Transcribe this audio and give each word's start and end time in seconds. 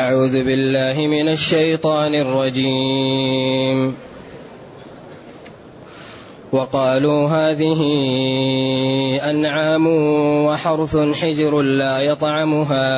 أعوذ 0.00 0.44
بالله 0.44 1.06
من 1.06 1.28
الشيطان 1.28 2.14
الرجيم. 2.14 3.96
وقالوا 6.52 7.28
هذه 7.28 7.80
أنعام 9.30 9.86
وحرث 10.46 10.96
حجر 10.96 11.62
لا 11.62 11.98
يطعمها 12.00 12.88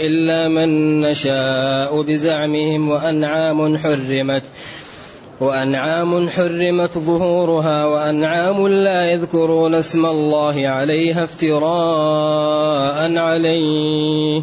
إلا 0.00 0.48
من 0.48 1.00
نشاء 1.00 2.02
بزعمهم 2.02 2.88
وأنعام 2.88 3.78
حرمت 3.78 4.42
وأنعام 5.40 6.28
حرمت 6.28 6.98
ظهورها 6.98 7.84
وأنعام 7.84 8.68
لا 8.68 9.10
يذكرون 9.12 9.74
اسم 9.74 10.06
الله 10.06 10.68
عليها 10.68 11.24
افتراء 11.24 12.98
عليه. 13.18 14.42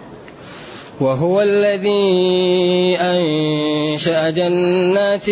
وهو 1.01 1.41
الذي 1.41 2.97
أنشأ 3.01 4.29
جنات 4.29 5.29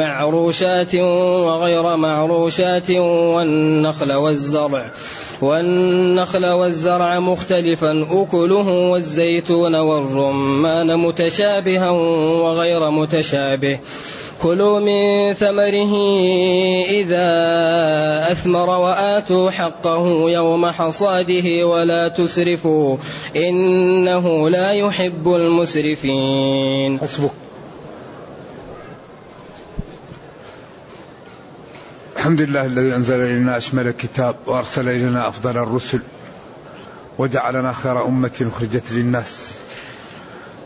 معروشات 0.00 0.94
وغير 0.94 1.96
معروشات 1.96 2.90
والنخل 2.90 4.12
والزرع 4.12 4.84
والنخل 5.42 6.46
والزرع 6.46 7.20
مختلفا 7.20 8.06
أكله 8.10 8.68
والزيتون 8.68 9.74
والرمان 9.74 10.98
متشابها 10.98 11.90
وغير 12.40 12.90
متشابه. 12.90 13.78
كلوا 14.42 14.80
من 14.80 15.32
ثمره 15.34 15.94
إذا 16.90 17.28
أثمر 18.32 18.68
وآتوا 18.68 19.50
حقه 19.50 20.30
يوم 20.30 20.70
حصاده 20.70 21.66
ولا 21.66 22.08
تسرفوا 22.08 22.96
إنه 23.36 24.50
لا 24.50 24.70
يحب 24.72 25.34
المسرفين. 25.34 27.00
حسبك. 27.00 27.30
الحمد 32.16 32.40
لله 32.40 32.64
الذي 32.64 32.94
أنزل 32.94 33.20
إلينا 33.20 33.56
أشمل 33.56 33.86
الكتاب 33.86 34.36
وأرسل 34.46 34.88
إلينا 34.88 35.28
أفضل 35.28 35.50
الرسل 35.50 36.00
وجعلنا 37.18 37.72
خير 37.72 38.06
أمة 38.06 38.50
أخرجت 38.54 38.92
للناس. 38.92 39.63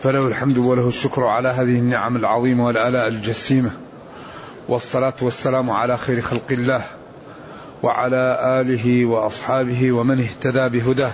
فله 0.02 0.26
الحمد 0.26 0.58
وله 0.58 0.88
الشكر 0.88 1.24
على 1.24 1.48
هذه 1.48 1.78
النعم 1.78 2.16
العظيمة 2.16 2.66
والآلاء 2.66 3.08
الجسيمة. 3.08 3.70
والصلاة 4.68 5.14
والسلام 5.22 5.70
على 5.70 5.96
خير 5.96 6.20
خلق 6.20 6.50
الله 6.50 6.84
وعلى 7.82 8.38
آله 8.60 9.06
وأصحابه 9.06 9.92
ومن 9.92 10.20
اهتدى 10.20 10.68
بهداه. 10.68 11.12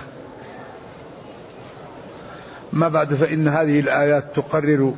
ما 2.73 2.87
بعد 2.87 3.13
فإن 3.13 3.47
هذه 3.47 3.79
الآيات 3.79 4.35
تقرر 4.35 4.93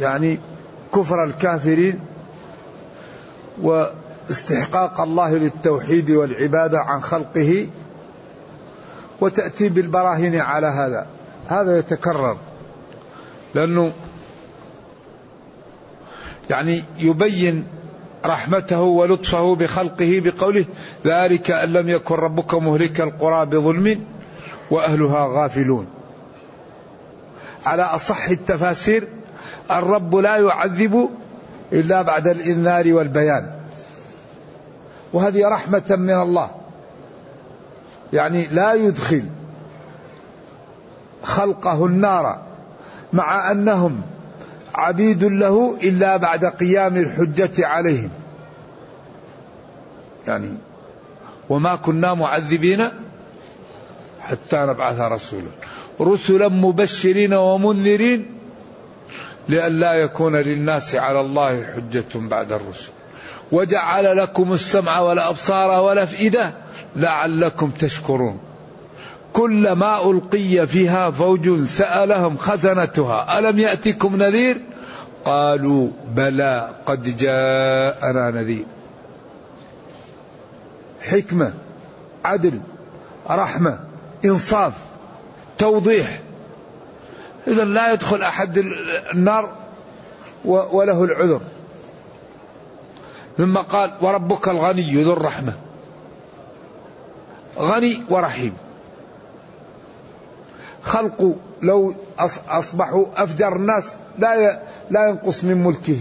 يعني 0.00 0.38
كفر 0.94 1.24
الكافرين 1.24 2.00
واستحقاق 3.62 5.00
الله 5.00 5.34
للتوحيد 5.34 6.10
والعبادة 6.10 6.78
عن 6.78 7.00
خلقه 7.00 7.68
وتأتي 9.20 9.68
بالبراهين 9.68 10.40
على 10.40 10.66
هذا. 10.66 11.06
هذا 11.48 11.78
يتكرر 11.78 12.36
لأنه 13.54 13.92
يعني 16.50 16.84
يبين 16.98 17.66
رحمته 18.24 18.80
ولطفه 18.80 19.54
بخلقه 19.54 20.22
بقوله 20.24 20.64
ذلك 21.06 21.50
أن 21.50 21.72
لم 21.72 21.88
يكن 21.88 22.14
ربك 22.14 22.54
مهلك 22.54 23.00
القرى 23.00 23.46
بظلم 23.46 24.04
وأهلها 24.70 25.26
غافلون. 25.26 25.86
على 27.66 27.82
أصح 27.82 28.28
التفاسير 28.28 29.08
الرب 29.70 30.16
لا 30.16 30.36
يعذب 30.36 31.08
إلا 31.72 32.02
بعد 32.02 32.28
الإنذار 32.28 32.92
والبيان. 32.92 33.52
وهذه 35.12 35.48
رحمة 35.48 35.84
من 35.90 36.14
الله. 36.14 36.50
يعني 38.12 38.46
لا 38.46 38.74
يدخل 38.74 39.24
خلقه 41.22 41.86
النار 41.86 42.42
مع 43.12 43.50
أنهم 43.50 44.02
عبيد 44.74 45.24
له 45.24 45.76
إلا 45.82 46.16
بعد 46.16 46.44
قيام 46.44 46.96
الحجة 46.96 47.66
عليهم. 47.66 48.10
يعني 50.26 50.54
وما 51.48 51.76
كنا 51.76 52.14
معذبين 52.14 52.88
حتى 54.20 54.56
نبعث 54.56 55.00
رسولا. 55.00 55.50
رسلا 56.00 56.48
مبشرين 56.48 57.34
ومنذرين 57.34 58.26
لئلا 59.48 59.92
يكون 59.92 60.36
للناس 60.36 60.94
على 60.94 61.20
الله 61.20 61.64
حجة 61.64 62.08
بعد 62.14 62.52
الرسل. 62.52 62.90
وجعل 63.52 64.16
لكم 64.16 64.52
السمع 64.52 65.00
والأبصار 65.00 65.70
والأفئدة 65.80 66.54
لعلكم 66.96 67.70
تشكرون. 67.70 68.40
كلما 69.32 70.10
ألقي 70.10 70.66
فيها 70.66 71.10
فوج 71.10 71.64
سألهم 71.64 72.36
خزنتها. 72.36 73.38
ألم 73.38 73.58
يأتكم 73.58 74.16
نذير؟ 74.16 74.60
قالوا 75.24 75.88
بلى 76.14 76.70
قد 76.86 77.16
جاءنا 77.16 78.30
نذير. 78.30 78.64
حكمة 81.00 81.52
عدل 82.24 82.60
رحمة 83.30 83.78
إنصاف 84.24 84.74
توضيح. 85.58 86.20
إذا 87.48 87.64
لا 87.64 87.92
يدخل 87.92 88.22
أحد 88.22 88.58
النار 89.12 89.52
وله 90.44 91.04
العذر. 91.04 91.40
ثم 93.38 93.58
قال 93.58 93.92
وربك 94.00 94.48
الغني 94.48 95.02
ذو 95.02 95.12
الرحمة. 95.12 95.52
غني 97.58 98.02
ورحيم. 98.10 98.54
خلق 100.84 101.36
لو 101.62 101.94
أصبحوا 102.48 103.06
أفجر 103.16 103.56
الناس 103.56 103.96
لا 104.18 104.62
لا 104.90 105.08
ينقص 105.08 105.44
من 105.44 105.64
ملكه 105.64 105.98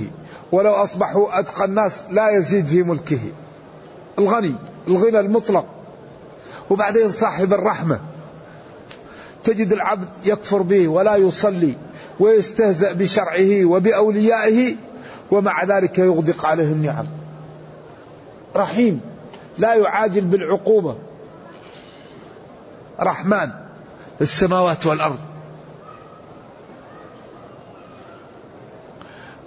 ولو 0.52 0.72
أصبحوا 0.72 1.40
أتقى 1.40 1.66
الناس 1.66 2.04
لا 2.12 2.30
يزيد 2.30 2.66
في 2.66 2.84
ملكه. 2.84 3.20
الغني 4.20 4.56
الغنى 4.88 5.20
المطلق. 5.20 5.66
وبعدين 6.70 7.12
صاحب 7.12 7.54
الرحمة. 7.54 8.00
تجد 9.44 9.72
العبد 9.72 10.08
يكفر 10.26 10.62
به 10.62 10.88
ولا 10.88 11.16
يصلي 11.16 11.74
ويستهزأ 12.20 12.94
بشرعه 12.94 13.66
وبأوليائه 13.66 14.76
ومع 15.32 15.64
ذلك 15.64 16.00
يغدق 16.00 16.46
عليه 16.46 16.72
النعم. 16.72 17.06
رحيم 18.56 19.02
لا 19.58 19.74
يعاجل 19.74 20.22
بالعقوبة. 20.22 20.96
رحمن 23.00 23.61
السماوات 24.22 24.86
والأرض. 24.86 25.20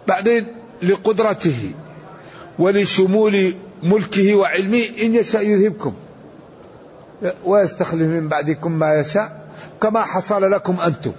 بعدين 0.06 0.56
لقدرته 0.82 1.72
ولشمول 2.58 3.54
ملكه 3.82 4.34
وعلمه 4.34 4.84
إن 5.02 5.14
يشاء 5.14 5.46
يذهبكم. 5.46 5.94
ويستخلف 7.44 8.02
من 8.02 8.28
بعدكم 8.28 8.72
ما 8.72 8.94
يشاء 8.94 9.48
كما 9.82 10.04
حصل 10.04 10.50
لكم 10.50 10.80
أنتم. 10.80 11.12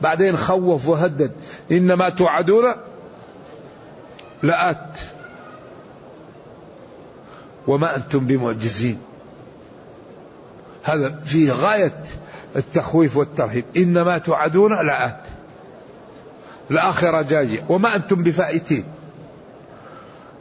بعدين 0.00 0.36
خوف 0.36 0.88
وهدد. 0.88 1.32
إنما 1.72 2.08
توعدون 2.08 2.74
لآت. 4.42 4.98
وما 7.66 7.96
أنتم 7.96 8.26
بمعجزين. 8.26 8.98
هذا 10.86 11.20
فيه 11.24 11.52
غاية 11.52 11.92
التخويف 12.56 13.16
والترهيب. 13.16 13.64
إنما 13.76 14.18
توعدون 14.18 14.86
لآت. 14.86 15.20
الآخرة 16.70 17.22
جاية. 17.22 17.64
وما 17.68 17.96
أنتم 17.96 18.22
بفائتين. 18.22 18.84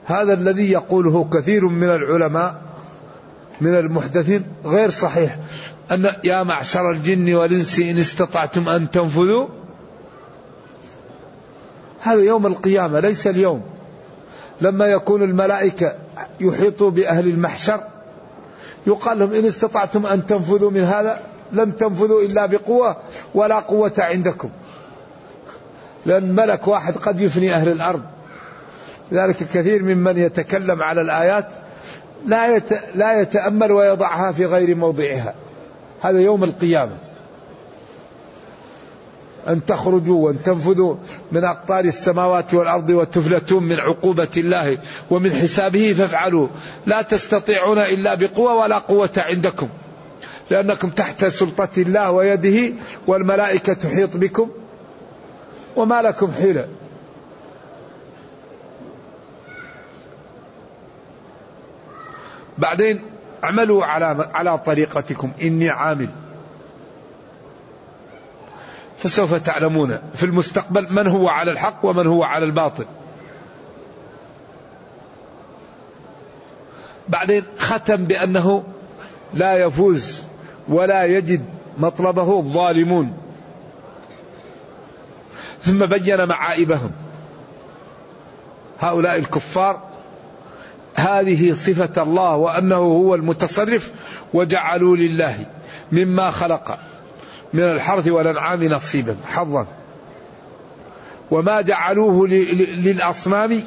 هذا 0.06 0.34
الذي 0.34 0.72
يقوله 0.72 1.30
كثير 1.34 1.66
من 1.66 1.90
العلماء 1.90 2.62
من 3.62 3.76
المحدثين 3.76 4.46
غير 4.66 4.90
صحيح. 4.90 5.38
أن 5.92 6.12
يا 6.24 6.44
معشر 6.44 6.92
الجن 6.92 7.36
والإنس 7.36 7.80
إن 7.80 7.98
استطعتم 7.98 8.70
أن 8.70 8.92
تنفذوا 8.92 9.48
هذا 12.02 12.22
يوم 12.22 12.46
القيامة 12.46 13.00
ليس 13.00 13.28
اليوم. 13.28 13.62
لما 14.62 14.86
يكون 14.86 15.24
الملائكة 15.24 15.96
يحيطوا 16.40 16.92
بأهل 16.92 17.28
المحشر 17.28 17.95
يقال 18.88 19.20
لهم 19.20 19.34
إن 19.34 19.46
استطعتم 19.46 20.06
أن 20.06 20.26
تنفذوا 20.26 20.72
من 20.72 20.84
هذا 20.84 21.20
لن 21.52 21.78
تنفذوا 21.78 22.22
إلا 22.22 22.46
بقوة 22.46 22.98
ولا 23.34 23.60
قوة 23.60 23.94
عندكم. 23.98 24.50
لأن 26.06 26.36
ملك 26.36 26.68
واحد 26.68 26.98
قد 26.98 27.22
يفني 27.22 27.54
أهل 27.54 27.72
الأرض. 27.72 28.02
لذلك 29.12 29.38
كثير 29.54 29.84
ممن 29.84 30.18
يتكلم 30.18 30.84
على 30.84 31.02
الآيات 31.02 31.48
لا 32.26 32.62
لا 32.94 33.22
يتأمل 33.22 33.72
ويضعها 33.72 34.32
في 34.32 34.46
غير 34.46 34.76
موضعها. 34.76 35.34
هذا 36.02 36.20
يوم 36.20 36.44
القيامة. 36.44 36.98
أن 39.48 39.66
تخرجوا 39.66 40.26
وأن 40.26 40.44
تنفذوا 40.44 40.96
من 41.32 41.44
أقطار 41.44 41.86
السماوات 41.86 42.54
والأرض 42.54 42.90
وتفلتون 42.90 43.64
من 43.64 43.80
عقوبة 43.80 44.28
الله 44.38 44.78
ومن 45.10 45.32
حسابه 45.34 45.94
فافعلوا. 45.98 46.48
لا 46.86 47.02
تستطيعون 47.02 47.78
إلا 47.78 48.16
بقوة 48.16 48.56
ولا 48.56 48.78
قوة 48.78 49.10
عندكم 49.18 49.70
لأنكم 50.50 50.90
تحت 50.90 51.26
سلطة 51.26 51.70
الله 51.78 52.12
ويده 52.12 52.74
والملائكة 53.08 53.74
تحيط 53.74 54.18
بكم. 54.18 54.50
وما 55.76 56.02
لكم 56.02 56.32
حيلة. 56.32 56.68
بعدين 62.58 63.02
اعملوا 63.44 63.86
على 63.86 64.30
على 64.34 64.58
طريقتكم. 64.58 65.32
إني 65.42 65.70
عامل. 65.70 66.10
فسوف 68.98 69.34
تعلمون 69.34 70.00
في 70.14 70.24
المستقبل 70.24 70.94
من 70.94 71.08
هو 71.08 71.30
على 71.30 71.52
الحق 71.52 71.80
ومن 71.84 72.08
هو 72.08 72.24
على 72.24 72.46
الباطل. 72.46 72.86
بعدين 77.10 77.44
ختم 77.58 78.06
بأنه 78.06 78.64
لا 79.34 79.58
يفوز 79.58 80.24
ولا 80.68 81.04
يجد 81.06 81.46
مطلبه 81.78 82.40
الظالمون. 82.40 83.18
ثم 85.62 85.86
بين 85.86 86.26
معائبهم 86.26 86.92
هؤلاء 88.80 89.16
الكفار 89.16 89.82
هذه 90.96 91.54
صفة 91.54 92.04
الله 92.04 92.36
وأنه 92.36 92.76
هو 92.76 93.16
المتصرف 93.16 93.92
وجعلوا 94.34 94.98
لله 94.98 95.46
مما 95.92 96.32
خلق. 96.32 96.80
من 97.56 97.64
الحرث 97.64 98.08
والأنعام 98.08 98.64
نصيبا 98.64 99.18
حظا. 99.28 99.68
وما 101.32 101.62
جعلوه 101.62 102.28
للأصنام 102.28 103.64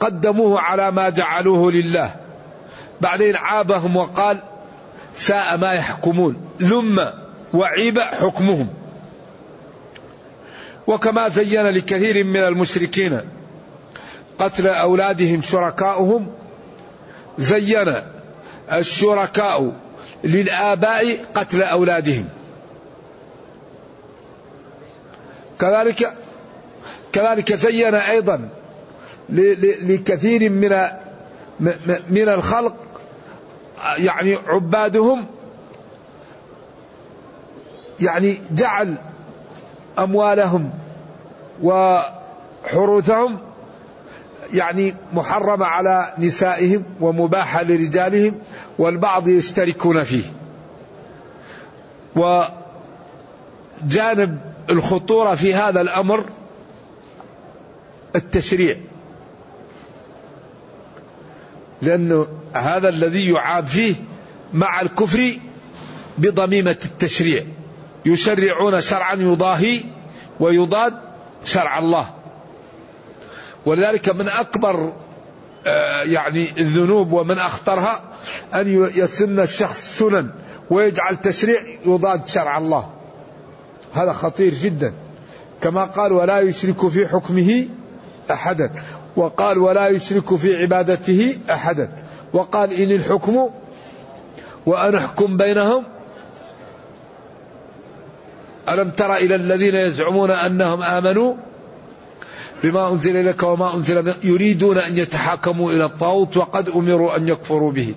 قدموه 0.00 0.60
على 0.60 0.90
ما 0.90 1.08
جعلوه 1.08 1.72
لله. 1.72 2.14
بعدين 3.00 3.36
عابهم 3.36 3.96
وقال 3.96 4.42
ساء 5.14 5.56
ما 5.56 5.72
يحكمون. 5.72 6.36
ذم 6.60 7.12
وعيب 7.54 7.98
حكمهم. 8.00 8.68
وكما 10.86 11.28
زين 11.28 11.66
لكثير 11.66 12.24
من 12.24 12.36
المشركين 12.36 13.20
قتل 14.38 14.66
أولادهم 14.66 15.42
شركاؤهم 15.42 16.26
زين 17.38 17.94
الشركاء 18.72 19.72
للآباء 20.24 21.16
قتل 21.34 21.62
أولادهم. 21.62 22.28
كذلك 25.60 26.12
كذلك 27.12 27.54
زين 27.54 27.94
أيضا 27.94 28.48
لكثير 29.28 30.50
من 30.50 30.88
من 32.10 32.28
الخلق 32.28 32.74
يعني 33.96 34.34
عبادهم 34.46 35.26
يعني 38.00 38.38
جعل 38.50 38.94
أموالهم 39.98 40.70
وحروثهم 41.62 43.38
يعني 44.52 44.94
محرمة 45.12 45.66
على 45.66 46.14
نسائهم 46.18 46.84
ومباحة 47.00 47.62
لرجالهم 47.62 48.34
والبعض 48.78 49.28
يشتركون 49.28 50.04
فيه. 50.04 50.24
وجانب 53.84 54.38
الخطورة 54.70 55.34
في 55.34 55.54
هذا 55.54 55.80
الأمر 55.80 56.24
التشريع. 58.16 58.76
لأنه 61.82 62.26
هذا 62.52 62.88
الذي 62.88 63.30
يعاب 63.30 63.66
فيه 63.66 63.94
مع 64.52 64.80
الكفر 64.80 65.38
بضميمة 66.18 66.78
التشريع. 66.84 67.44
يشرعون 68.06 68.80
شرعا 68.80 69.14
يضاهي 69.14 69.80
ويضاد 70.40 70.94
شرع 71.44 71.78
الله. 71.78 72.14
ولذلك 73.66 74.08
من 74.08 74.28
أكبر 74.28 74.92
آه، 75.66 76.02
يعني 76.02 76.50
الذنوب 76.58 77.12
ومن 77.12 77.38
أخطرها 77.38 78.02
أن 78.54 78.90
يسن 78.94 79.40
الشخص 79.40 79.98
سنن 79.98 80.30
ويجعل 80.70 81.16
تشريع 81.16 81.60
يضاد 81.86 82.26
شرع 82.26 82.58
الله. 82.58 82.90
هذا 83.94 84.12
خطير 84.12 84.54
جدا. 84.54 84.92
كما 85.60 85.84
قال 85.84 86.12
ولا 86.12 86.40
يشرك 86.40 86.88
في 86.88 87.06
حكمه 87.06 87.66
أحدا. 88.30 88.70
وقال 89.16 89.58
ولا 89.58 89.88
يشرك 89.88 90.36
في 90.36 90.62
عبادته 90.62 91.38
أحدا. 91.50 91.88
وقال 92.32 92.72
إن 92.72 92.90
الحكم 92.90 93.50
وأن 94.66 94.94
أحكم 94.94 95.36
بينهم. 95.36 95.84
ألم 98.68 98.90
تر 98.90 99.14
إلى 99.14 99.34
الذين 99.34 99.74
يزعمون 99.74 100.30
أنهم 100.30 100.82
آمنوا 100.82 101.34
بما 102.62 102.88
أنزل 102.88 103.16
إليك 103.16 103.42
وما 103.42 103.74
أنزل 103.74 104.14
يريدون 104.22 104.78
أن 104.78 104.98
يتحاكموا 104.98 105.72
إلى 105.72 105.84
الطاغوت 105.84 106.36
وقد 106.36 106.68
أمروا 106.68 107.16
أن 107.16 107.28
يكفروا 107.28 107.72
به. 107.72 107.94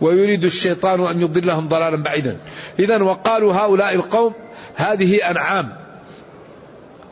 ويريد 0.00 0.44
الشيطان 0.44 1.00
أن 1.00 1.20
يضلهم 1.20 1.68
ضلالا 1.68 1.96
بعيدا. 1.96 2.36
إذا 2.78 3.02
وقالوا 3.02 3.52
هؤلاء 3.54 3.94
القوم 3.94 4.32
هذه 4.74 5.30
أنعام. 5.30 5.76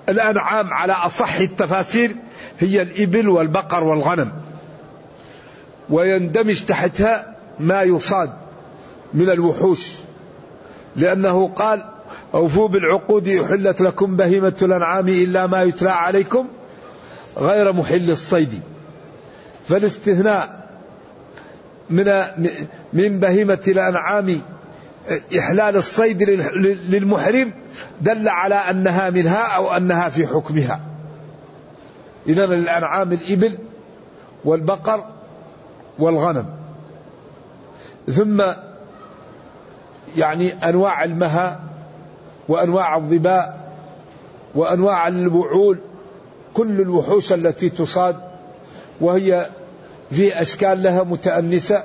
الأنعام 0.09 0.75
على 0.75 0.93
أصح 0.93 1.35
التفاسير 1.35 2.17
هي 2.59 2.83
الإبل 2.83 3.29
والبقر 3.29 3.85
والغنم. 3.85 4.33
ويندمج 5.91 6.65
تحتها 6.65 7.37
ما 7.61 7.83
يصاد 7.83 8.31
من 9.15 9.31
الوحوش. 9.31 9.89
لأنه 10.97 11.49
قال 11.49 11.85
أوفوا 12.35 12.69
بالعقود 12.69 13.29
أحلت 13.29 13.81
لكم 13.81 14.17
بهيمة 14.17 14.57
الأنعام 14.63 15.09
إلا 15.09 15.47
ما 15.47 15.63
يتلى 15.63 15.91
عليكم 15.91 16.47
غير 17.39 17.73
محل 17.73 18.11
الصيد. 18.11 18.61
فالاستثناء 19.69 20.69
من 21.91 22.09
من 22.93 23.21
بهيمة 23.21 23.59
الأنعام 23.69 24.41
إحلال 25.39 25.77
الصيد 25.77 26.23
للمحرم 26.89 27.53
دل 28.01 28.29
على 28.29 28.55
أنها 28.55 29.11
منها 29.11 29.57
أو 29.57 29.77
أنها 29.77 30.09
في 30.09 30.27
حكمها. 30.27 30.81
إذا 32.27 32.45
الأنعام 32.45 33.13
الإبل 33.13 33.59
والبقر 34.45 35.05
والغنم. 35.99 36.47
ثم 38.13 38.43
يعني 40.17 40.69
أنواع 40.69 41.05
المها 41.05 41.61
وأنواع 42.49 42.97
الظباء 42.97 43.73
وأنواع 44.55 45.09
الوعول 45.09 45.79
كل 46.55 46.81
الوحوش 46.81 47.33
التي 47.33 47.69
تصاد 47.69 48.17
وهي 49.01 49.51
في 50.11 50.43
أشكال 50.43 50.83
لها 50.83 51.03
متأنسة. 51.03 51.85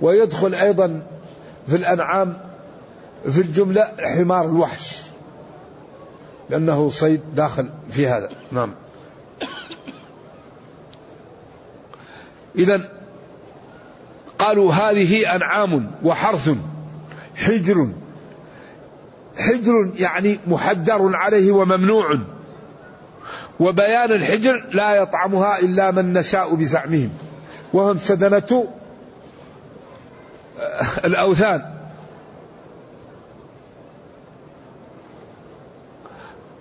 ويدخل 0.00 0.54
أيضا 0.54 1.02
في 1.68 1.76
الأنعام 1.76 2.38
في 3.28 3.40
الجملة 3.40 3.92
حمار 3.98 4.44
الوحش 4.44 5.02
لأنه 6.50 6.88
صيد 6.88 7.20
داخل 7.34 7.70
في 7.90 8.08
هذا. 8.08 8.28
نعم. 8.52 8.74
قال 12.56 12.88
قالوا 14.38 14.72
هذه 14.72 15.36
أنعام 15.36 15.90
وحرث 16.02 16.50
حجر 17.34 17.88
حجر 19.38 19.90
يعني 19.98 20.38
محجر 20.46 21.16
عليه 21.16 21.52
وممنوع 21.52 22.18
وبيان 23.60 24.12
الحجر 24.12 24.64
لا 24.72 24.94
يطعمها 24.94 25.58
إلا 25.58 25.90
من 25.90 26.12
نشاء 26.12 26.54
بزعمهم 26.54 27.10
وهم 27.72 27.98
سدنة 27.98 28.68
الأوثان. 31.04 31.74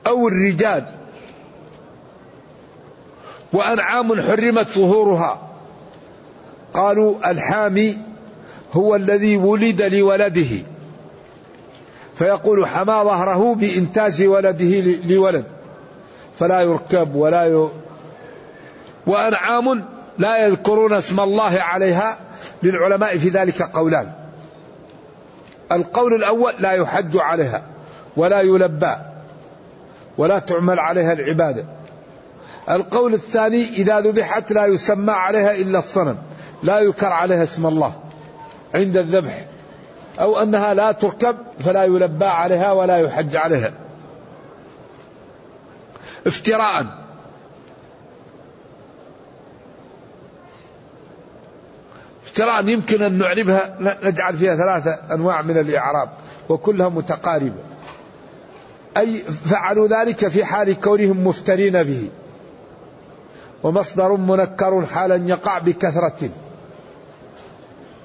أو 0.07 0.27
الرجال. 0.27 0.85
وأنعام 3.53 4.21
حرمت 4.21 4.69
ظهورها. 4.69 5.41
قالوا 6.73 7.31
الحامي 7.31 7.97
هو 8.73 8.95
الذي 8.95 9.37
ولد 9.37 9.81
لولده. 9.81 10.63
فيقول 12.15 12.67
حمى 12.67 13.03
ظهره 13.03 13.55
بإنتاج 13.55 14.23
ولده 14.23 14.81
لولد. 15.05 15.45
فلا 16.39 16.61
يركب 16.61 17.15
ولا 17.15 17.45
ي... 17.45 17.69
وأنعام 19.07 19.94
لا 20.17 20.47
يذكرون 20.47 20.93
اسم 20.93 21.19
الله 21.19 21.61
عليها 21.61 22.17
للعلماء 22.63 23.17
في 23.17 23.29
ذلك 23.29 23.61
قولان. 23.61 24.11
القول 25.71 26.13
الأول 26.13 26.53
لا 26.59 26.71
يحج 26.71 27.17
عليها 27.17 27.63
ولا 28.17 28.41
يلبى 28.41 28.95
ولا 30.17 30.39
تعمل 30.39 30.79
عليها 30.79 31.13
العبادة. 31.13 31.65
القول 32.69 33.13
الثاني 33.13 33.63
إذا 33.63 33.99
ذبحت 33.99 34.51
لا 34.51 34.65
يسمى 34.65 35.11
عليها 35.11 35.55
إلا 35.55 35.79
الصنم 35.79 36.17
لا 36.63 36.79
يذكر 36.79 37.07
عليها 37.07 37.43
اسم 37.43 37.65
الله 37.65 37.95
عند 38.75 38.97
الذبح. 38.97 39.45
أو 40.19 40.41
أنها 40.41 40.73
لا 40.73 40.91
تركب 40.91 41.35
فلا 41.59 41.83
يلبى 41.83 42.25
عليها 42.25 42.71
ولا 42.71 42.97
يحج 42.97 43.35
عليها. 43.35 43.73
افتراء. 46.27 47.04
افتراء 52.35 52.67
يمكن 52.67 53.01
أن 53.01 53.17
نعربها؟ 53.17 53.77
نجعل 54.03 54.37
فيها 54.37 54.55
ثلاثة 54.55 54.99
أنواع 55.13 55.41
من 55.41 55.57
الإعراب 55.57 56.09
وكلها 56.49 56.89
متقاربة. 56.89 57.63
أي 58.97 59.17
فعلوا 59.45 59.87
ذلك 59.87 60.27
في 60.27 60.45
حال 60.45 60.79
كونهم 60.79 61.27
مفترين 61.27 61.83
به. 61.83 62.09
ومصدر 63.63 64.15
منكر 64.15 64.85
حالا 64.85 65.15
يقع 65.15 65.57
بكثرة. 65.57 66.29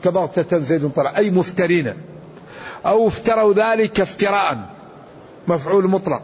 كبغتة 0.04 0.58
زيد 0.58 0.90
طلع. 0.90 1.16
أي 1.16 1.30
مفترين. 1.30 1.94
أو 2.86 3.08
افتروا 3.08 3.54
ذلك 3.54 4.00
افتراء. 4.00 4.58
مفعول 5.48 5.88
مطلق. 5.88 6.22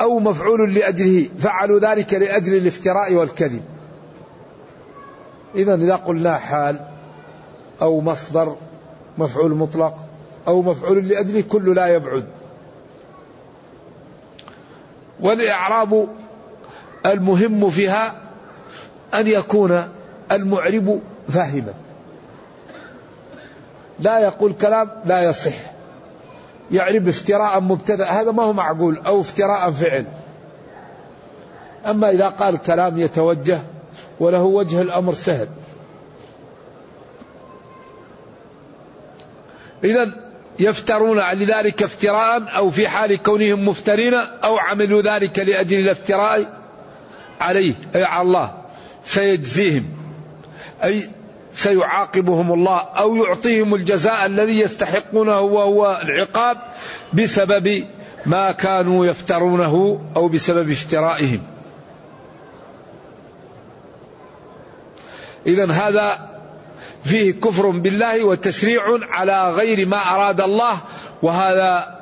أو 0.00 0.18
مفعول 0.18 0.74
لأجله. 0.74 1.28
فعلوا 1.38 1.78
ذلك 1.78 2.14
لأجل 2.14 2.56
الافتراء 2.56 3.14
والكذب. 3.14 3.62
إذا 5.54 5.74
إذا 5.74 5.96
قلنا 5.96 6.38
حال 6.38 6.95
أو 7.82 8.00
مصدر 8.00 8.56
مفعول 9.18 9.54
مطلق 9.54 9.96
أو 10.48 10.62
مفعول 10.62 11.08
لأجله 11.08 11.40
كل 11.40 11.74
لا 11.74 11.86
يبعد. 11.86 12.24
والإعراب 15.20 16.08
المهم 17.06 17.70
فيها 17.70 18.14
أن 19.14 19.26
يكون 19.26 19.88
المعرب 20.32 21.00
فاهما. 21.28 21.74
لا 24.00 24.18
يقول 24.18 24.52
كلام 24.52 24.90
لا 25.04 25.22
يصح. 25.22 25.54
يعرب 26.72 27.08
افتراء 27.08 27.60
مبتدأ 27.60 28.04
هذا 28.04 28.30
ما 28.30 28.42
هو 28.42 28.52
معقول 28.52 28.98
أو 29.06 29.20
افتراء 29.20 29.70
فعل. 29.70 30.04
أما 31.86 32.10
إذا 32.10 32.28
قال 32.28 32.56
كلام 32.56 32.98
يتوجه 32.98 33.58
وله 34.20 34.42
وجه 34.42 34.80
الأمر 34.82 35.14
سهل. 35.14 35.48
اذا 39.86 40.12
يفترون 40.58 41.20
لذلك 41.32 41.82
افتراء 41.82 42.42
أو 42.56 42.70
في 42.70 42.88
حال 42.88 43.22
كونهم 43.22 43.68
مفترين 43.68 44.14
أو 44.14 44.58
عملوا 44.58 45.02
ذلك 45.02 45.38
لأجل 45.38 45.78
الافتراء 45.78 46.52
عليه 47.40 47.74
أي 47.94 48.04
على 48.04 48.22
الله 48.22 48.52
سيجزيهم 49.04 49.86
أي 50.84 51.10
سيعاقبهم 51.52 52.52
الله 52.52 52.78
أو 52.78 53.16
يعطيهم 53.16 53.74
الجزاء 53.74 54.26
الذي 54.26 54.60
يستحقونه 54.60 55.40
وهو 55.40 56.00
العقاب 56.02 56.56
بسبب 57.12 57.84
ما 58.26 58.52
كانوا 58.52 59.06
يفترونه 59.06 60.00
أو 60.16 60.28
بسبب 60.28 60.70
افترائهم. 60.70 61.42
اذا 65.46 65.72
هذا 65.72 66.35
فيه 67.06 67.32
كفر 67.32 67.70
بالله 67.70 68.24
وتشريع 68.24 68.82
على 69.10 69.50
غير 69.50 69.88
ما 69.88 69.96
أراد 69.96 70.40
الله 70.40 70.78
وهذا 71.22 72.00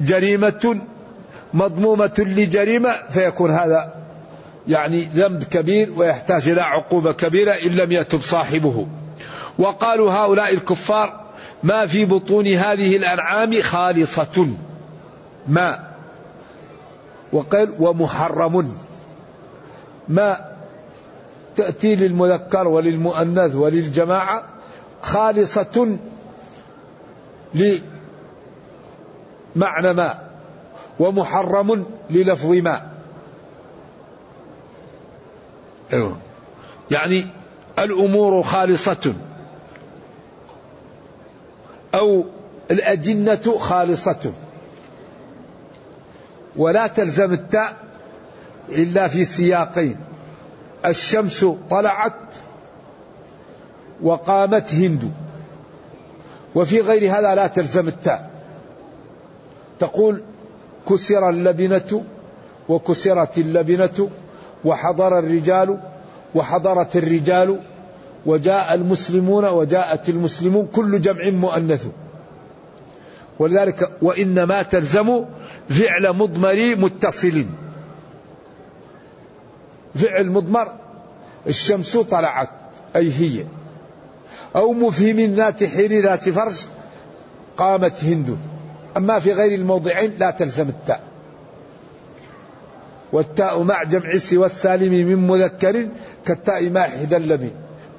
جريمة 0.00 0.80
مضمومة 1.54 2.14
لجريمة 2.18 2.92
فيكون 3.10 3.50
هذا 3.50 3.94
يعني 4.68 5.00
ذنب 5.00 5.44
كبير 5.44 5.92
ويحتاج 5.96 6.48
إلى 6.48 6.62
عقوبة 6.62 7.12
كبيرة 7.12 7.52
إن 7.52 7.70
لم 7.70 7.92
يتب 7.92 8.20
صاحبه. 8.20 8.86
وقالوا 9.58 10.12
هؤلاء 10.12 10.54
الكفار 10.54 11.20
ما 11.62 11.86
في 11.86 12.04
بطون 12.04 12.46
هذه 12.46 12.96
الأنعام 12.96 13.62
خالصة. 13.62 14.48
ما؟ 15.48 15.80
وقال 17.32 17.74
ومحرم. 17.78 18.74
ما؟ 20.08 20.49
تأتي 21.60 21.94
للمذكر 21.94 22.68
وللمؤنث 22.68 23.54
وللجماعة 23.54 24.42
خالصة 25.02 25.96
لمعنى 27.54 27.82
ما 29.92 30.18
ومحرم 31.00 31.86
للفظ 32.10 32.52
ما. 32.52 32.90
أيوه. 35.92 36.16
يعني 36.90 37.26
الأمور 37.78 38.42
خالصة 38.42 39.14
أو 41.94 42.24
الأجنة 42.70 43.58
خالصة. 43.58 44.32
ولا 46.56 46.86
تلزم 46.86 47.32
التاء 47.32 47.76
إلا 48.68 49.08
في 49.08 49.24
سياقين. 49.24 50.09
الشمس 50.86 51.46
طلعت 51.70 52.14
وقامت 54.02 54.74
هند. 54.74 55.12
وفي 56.54 56.80
غير 56.80 57.12
هذا 57.18 57.34
لا 57.34 57.46
تلزم 57.46 57.88
التاء. 57.88 58.30
تقول 59.78 60.22
كسر 60.88 61.28
اللبنة 61.28 62.04
وكسرت 62.68 63.38
اللبنة 63.38 64.10
وحضر 64.64 65.18
الرجال 65.18 65.78
وحضرت 66.34 66.96
الرجال 66.96 67.60
وجاء 68.26 68.74
المسلمون 68.74 69.44
وجاءت 69.44 70.08
المسلمون 70.08 70.68
كل 70.72 71.00
جمع 71.00 71.30
مؤنث. 71.30 71.86
ولذلك 73.38 73.90
وإنما 74.02 74.62
تلزم 74.62 75.24
فعل 75.68 76.12
مضمر 76.12 76.76
متصل. 76.76 77.44
فعل 79.94 80.30
مضمر 80.30 80.72
الشمس 81.46 81.96
طلعت 81.96 82.50
أي 82.96 83.12
هي. 83.12 83.44
أو 84.56 84.72
مفهم 84.72 85.20
ذات 85.20 85.64
حين 85.64 86.00
ذات 86.00 86.28
فرش 86.28 86.66
قامت 87.56 88.04
هند. 88.04 88.38
أما 88.96 89.18
في 89.18 89.32
غير 89.32 89.54
الموضعين 89.54 90.12
لا 90.18 90.30
تلزم 90.30 90.68
التاء. 90.68 91.02
والتاء 93.12 93.62
مع 93.62 93.82
جمع 93.82 94.18
سوى 94.18 94.46
السالم 94.46 94.92
من 94.92 95.26
مذكر 95.28 95.88
كالتاء 96.26 96.70
مع 96.70 96.80
إحدى 96.80 97.16
اللبن. 97.16 97.50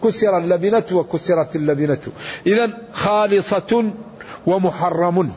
كسر 0.04 0.38
اللبنة 0.38 0.84
وكسرت 0.92 1.56
اللبنة. 1.56 2.02
إذا 2.48 2.78
خالصة 2.92 3.92
ومحرم. 4.48 5.32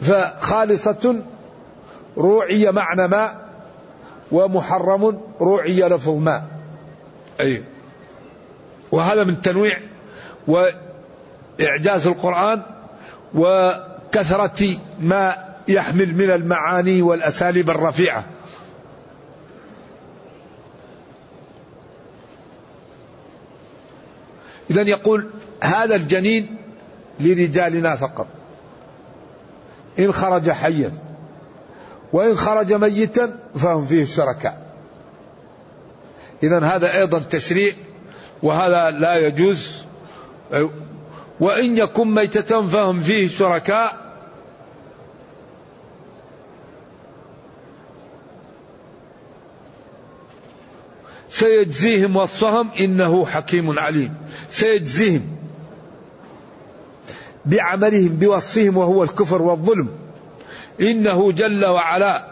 فخالصة 0.00 1.22
روعي 2.18 2.72
معنى 2.72 3.08
ماء 3.08 3.45
ومحرم 4.32 5.20
روعي 5.40 5.80
لفظ 5.80 6.08
ماء 6.08 6.44
أي. 7.40 7.64
وهذا 8.92 9.24
من 9.24 9.42
تنويع 9.42 9.78
وإعجاز 10.46 12.06
القرآن 12.06 12.62
وكثرة 13.34 14.76
ما 15.00 15.46
يحمل 15.68 16.14
من 16.14 16.30
المعاني 16.30 17.02
والأساليب 17.02 17.70
الرفيعة. 17.70 18.24
إذا 24.70 24.82
يقول 24.82 25.30
هذا 25.62 25.96
الجنين 25.96 26.56
لرجالنا 27.20 27.96
فقط. 27.96 28.26
إن 29.98 30.12
خرج 30.12 30.50
حيا. 30.50 30.92
وإن 32.16 32.34
خرج 32.34 32.72
ميتا 32.72 33.38
فهم 33.56 33.86
فيه 33.86 34.04
شركاء. 34.04 34.66
إذا 36.42 36.64
هذا 36.64 36.98
أيضا 36.98 37.18
تشريع 37.18 37.72
وهذا 38.42 38.90
لا 38.90 39.16
يجوز. 39.16 39.84
وإن 41.40 41.76
يكن 41.76 42.14
ميتة 42.14 42.66
فهم 42.66 43.00
فيه 43.00 43.28
شركاء. 43.28 44.06
سيجزيهم 51.28 52.16
وصفهم 52.16 52.70
إنه 52.80 53.26
حكيم 53.26 53.78
عليم. 53.78 54.14
سيجزيهم 54.50 55.36
بعملهم 57.44 58.08
بوصفهم 58.08 58.76
وهو 58.76 59.02
الكفر 59.02 59.42
والظلم. 59.42 60.05
إنه 60.80 61.32
جل 61.32 61.64
وعلا 61.64 62.24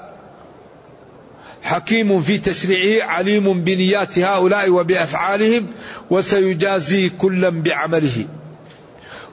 حكيم 1.62 2.20
في 2.20 2.38
تشريعه 2.38 3.06
عليم 3.06 3.64
بنيات 3.64 4.18
هؤلاء 4.18 4.70
وبأفعالهم 4.70 5.66
وسيجازي 6.10 7.08
كلا 7.08 7.50
بعمله. 7.50 8.26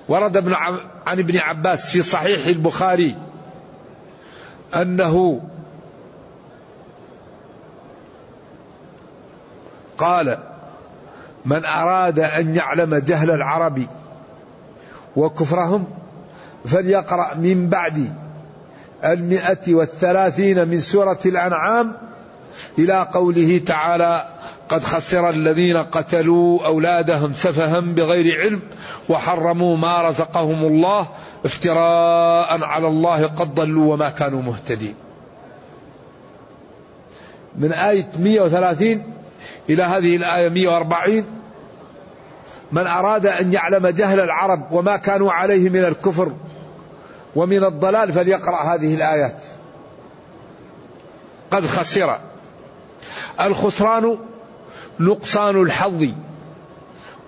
ورد 0.07 0.37
ابن 0.37 0.53
عن 1.07 1.19
ابن 1.19 1.37
عباس 1.37 1.89
في 1.89 2.01
صحيح 2.01 2.47
البخاري 2.47 3.15
أنه 4.75 5.41
قال 9.97 10.37
من 11.45 11.65
أراد 11.65 12.19
أن 12.19 12.55
يعلم 12.55 12.95
جهل 12.95 13.31
العرب 13.31 13.81
وكفرهم 15.15 15.87
فليقرأ 16.65 17.33
من 17.35 17.69
بعد 17.69 18.13
المئة 19.05 19.75
والثلاثين 19.75 20.67
من 20.67 20.79
سورة 20.79 21.19
الأنعام 21.25 21.93
إلى 22.79 23.07
قوله 23.13 23.61
تعالى 23.65 24.27
قد 24.69 24.83
خسر 24.83 25.29
الذين 25.29 25.77
قتلوا 25.77 26.65
أولادهم 26.65 27.33
سفها 27.33 27.79
بغير 27.79 28.41
علم 28.41 28.61
وحرموا 29.09 29.77
ما 29.77 30.09
رزقهم 30.09 30.65
الله 30.65 31.07
افتراء 31.45 32.63
على 32.63 32.87
الله 32.87 33.27
قد 33.27 33.55
ضلوا 33.55 33.93
وما 33.93 34.09
كانوا 34.09 34.41
مهتدين. 34.41 34.95
من 37.57 37.71
آية 37.71 38.09
130 38.19 39.03
إلى 39.69 39.83
هذه 39.83 40.15
الآية 40.15 40.49
140 40.49 41.25
من 42.71 42.87
أراد 42.87 43.25
أن 43.25 43.53
يعلم 43.53 43.87
جهل 43.87 44.19
العرب 44.19 44.71
وما 44.71 44.97
كانوا 44.97 45.31
عليه 45.31 45.69
من 45.69 45.85
الكفر 45.85 46.31
ومن 47.35 47.63
الضلال 47.63 48.13
فليقرأ 48.13 48.75
هذه 48.75 48.95
الآيات 48.95 49.43
قد 51.51 51.65
خسر. 51.65 52.19
الخسران 53.41 54.17
نقصان 54.99 55.61
الحظ 55.61 56.05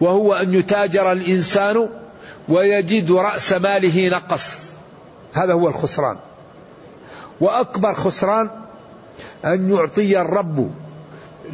وهو 0.01 0.33
أن 0.33 0.53
يتاجر 0.53 1.11
الإنسان 1.11 1.89
ويجد 2.49 3.11
رأس 3.11 3.53
ماله 3.53 4.09
نقص. 4.09 4.73
هذا 5.33 5.53
هو 5.53 5.67
الخسران. 5.67 6.17
وأكبر 7.41 7.93
خسران 7.93 8.49
أن 9.45 9.73
يعطي 9.73 10.21
الرب 10.21 10.71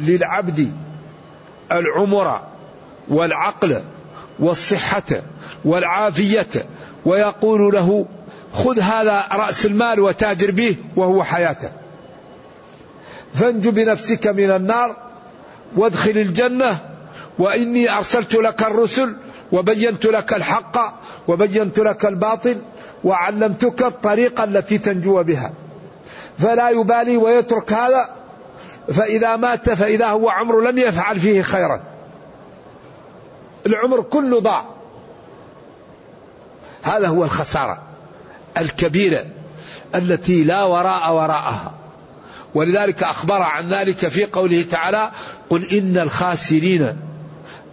للعبد 0.00 0.72
العمر 1.72 2.40
والعقل 3.08 3.82
والصحة 4.38 5.22
والعافية 5.64 6.64
ويقول 7.04 7.74
له 7.74 8.06
خذ 8.54 8.80
هذا 8.80 9.24
رأس 9.32 9.66
المال 9.66 10.00
وتاجر 10.00 10.50
به 10.50 10.76
وهو 10.96 11.24
حياته 11.24 11.70
فانج 13.34 13.68
بنفسك 13.68 14.26
من 14.26 14.50
النار 14.50 14.96
وادخل 15.76 16.10
الجنة 16.10 16.78
وإني 17.38 17.90
أرسلت 17.96 18.34
لك 18.34 18.62
الرسل 18.62 19.16
وبينت 19.52 20.06
لك 20.06 20.32
الحق 20.32 21.00
وبينت 21.28 21.78
لك 21.78 22.06
الباطل 22.06 22.60
وعلمتك 23.04 23.82
الطريقة 23.82 24.44
التي 24.44 24.78
تنجو 24.78 25.22
بها. 25.22 25.52
فلا 26.38 26.70
يبالي 26.70 27.16
ويترك 27.16 27.72
هذا 27.72 28.10
فإذا 28.92 29.36
مات 29.36 29.70
فإذا 29.70 30.06
هو 30.06 30.28
عمر 30.28 30.60
لم 30.60 30.78
يفعل 30.78 31.20
فيه 31.20 31.42
خيرا. 31.42 31.80
العمر 33.66 34.00
كله 34.00 34.40
ضاع. 34.40 34.64
هذا 36.82 37.08
هو 37.08 37.24
الخسارة. 37.24 37.89
الكبيرة 38.58 39.24
التي 39.94 40.44
لا 40.44 40.64
وراء 40.64 41.14
وراءها. 41.14 41.74
ولذلك 42.54 43.02
أخبر 43.02 43.42
عن 43.42 43.68
ذلك 43.68 44.08
في 44.08 44.24
قوله 44.24 44.62
تعالى 44.62 45.10
قل 45.50 45.64
إن 45.64 45.98
الخاسرين 45.98 46.96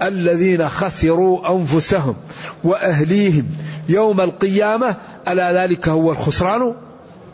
الذين 0.02 0.70
خسروا 0.70 1.56
أنفسهم 1.56 2.16
وأهليهم 2.64 3.48
يوم 3.90 4.22
القيامة 4.22 4.96
ألا 5.28 5.64
ذلك 5.64 5.90
هو 5.90 6.12
الخسران 6.12 6.74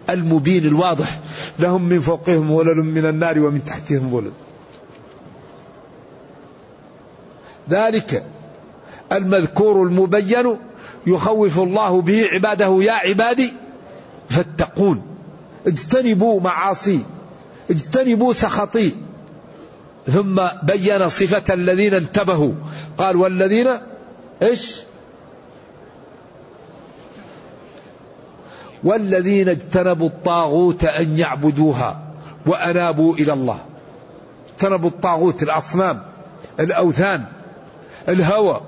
المبين 0.09 0.65
الواضح. 0.65 1.19
لهم 1.59 1.89
من 1.89 1.99
فوقهم 1.99 2.51
ولل 2.51 2.83
من 2.83 3.05
النار 3.05 3.39
ومن 3.39 3.65
تحتهم 3.65 4.13
ولل 4.13 4.31
ذلك 7.69 8.23
المذكور 9.11 9.83
المبين 9.83 10.57
يخوف 11.07 11.59
الله 11.59 12.01
به 12.01 12.27
عباده. 12.33 12.83
يا 12.83 12.91
عبادي 12.91 13.53
فاتقون. 14.29 15.01
اجتنبوا 15.67 16.41
معاصي. 16.41 16.99
اجتنبوا 17.69 18.33
سخطي. 18.33 18.91
ثم 20.07 20.47
بين 20.63 21.09
صفة 21.09 21.53
الذين 21.53 21.93
انتبهوا. 21.93 22.53
قال 22.97 23.15
والذين 23.15 23.67
إيش؟ 24.41 24.81
والذين 28.83 29.49
اجتنبوا 29.49 30.07
الطاغوت 30.07 30.83
أن 30.83 31.17
يعبدوها 31.17 31.99
وأنابوا 32.45 33.15
إلى 33.15 33.33
الله. 33.33 33.59
اجتنبوا 34.55 34.89
الطاغوت 34.89 35.43
الأصنام 35.43 36.03
الأوثان 36.59 37.25
الهوى. 38.09 38.61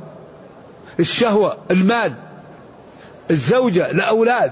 الشهوة 0.99 1.57
المال 1.71 2.13
الزوجة 3.31 3.91
الأولاد. 3.91 4.51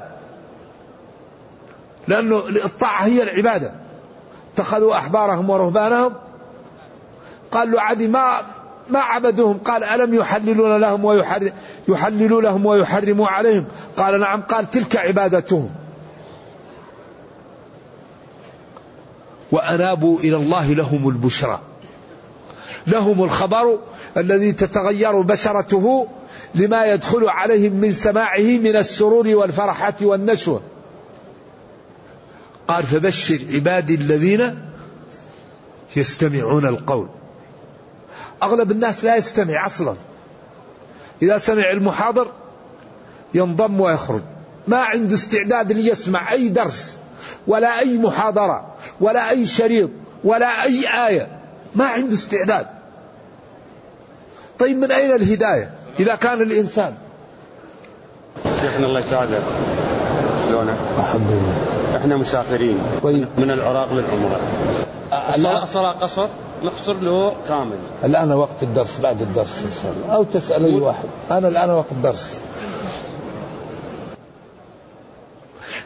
لأنه 2.07 2.37
الطاعة 2.37 3.05
هي 3.05 3.23
العبادة. 3.23 3.71
اتخذوا 4.53 4.95
أحبارهم 4.95 5.49
ورهبانهم. 5.49 6.13
قال 7.51 7.71
له 7.71 7.81
عدي 7.81 8.07
ما 8.07 8.41
ما 8.89 8.99
عبدوهم. 8.99 9.57
قال 9.57 9.83
ألم 9.83 10.13
يحللون 10.13 10.81
لهم 10.81 11.05
ويحرم 11.05 11.51
يحللوا 11.87 12.41
لهم 12.41 12.65
ويحرموا 12.65 13.27
عليهم؟ 13.27 13.65
قال 13.97 14.19
نعم. 14.19 14.41
قال 14.41 14.71
تلك 14.71 14.95
عبادتهم. 14.95 15.69
وأنابوا 19.51 20.19
إلى 20.19 20.35
الله 20.35 20.73
لهم 20.73 21.09
البشرى. 21.09 21.59
لهم 22.87 23.23
الخبر 23.23 23.79
الذي 24.17 24.51
تتغير 24.51 25.21
بشرته 25.21 26.07
لما 26.55 26.85
يدخل 26.85 27.29
عليهم 27.29 27.73
من 27.73 27.93
سماعه 27.93 28.39
من 28.39 28.75
السرور 28.75 29.27
والفرحة 29.27 29.95
والنشوة 30.01 30.61
قال 32.67 32.83
فبشر 32.83 33.39
عبادي 33.53 33.95
الذين 33.95 34.59
يستمعون 35.95 36.65
القول. 36.67 37.07
أغلب 38.43 38.71
الناس 38.71 39.03
لا 39.03 39.15
يستمع 39.15 39.65
أصلا. 39.65 39.95
إذا 41.21 41.37
سمع 41.37 41.71
المحاضر 41.71 42.31
ينضم 43.33 43.81
ويخرج. 43.81 44.21
ما 44.67 44.77
عنده 44.77 45.15
استعداد 45.15 45.71
ليسمع 45.71 46.31
أي 46.31 46.49
درس 46.49 46.99
ولا 47.47 47.79
أي 47.79 47.97
محاضرة 47.97 48.75
ولا 49.01 49.29
أي 49.29 49.45
شريط 49.45 49.89
ولا 50.23 50.63
أي 50.63 51.07
آية. 51.07 51.39
ما 51.75 51.85
عنده 51.85 52.13
استعداد. 52.13 52.67
طيب 54.59 54.77
من 54.77 54.91
أين 54.91 55.11
الهداية؟ 55.11 55.82
إذا 55.99 56.15
كان 56.15 56.41
الإنسان. 56.41 56.93
شيخنا 58.61 58.85
الله 58.85 58.99
يسعدك 58.99 59.41
شلونك؟ 60.47 60.77
الحمد 60.99 61.31
لله. 61.31 61.97
إحنا 61.97 62.17
مسافرين. 62.17 62.79
طيب. 63.03 63.27
من 63.37 63.51
العراق 63.51 63.93
للعمرة. 63.93 64.39
الصلاة 65.29 65.65
صلاة 65.65 65.91
قصر؟ 65.91 66.27
نقصر 66.63 66.93
له 66.93 67.35
كامل. 67.47 67.77
الآن 68.03 68.31
وقت 68.31 68.63
الدرس 68.63 68.99
بعد 68.99 69.21
الدرس 69.21 69.63
إن 69.63 69.71
شاء 69.83 69.91
الله. 69.91 70.15
أو 70.15 70.23
تسأل 70.23 70.65
أي 70.65 70.79
واحد. 70.79 71.09
أنا 71.31 71.47
الآن 71.47 71.69
وقت 71.69 71.91
الدرس. 71.91 72.41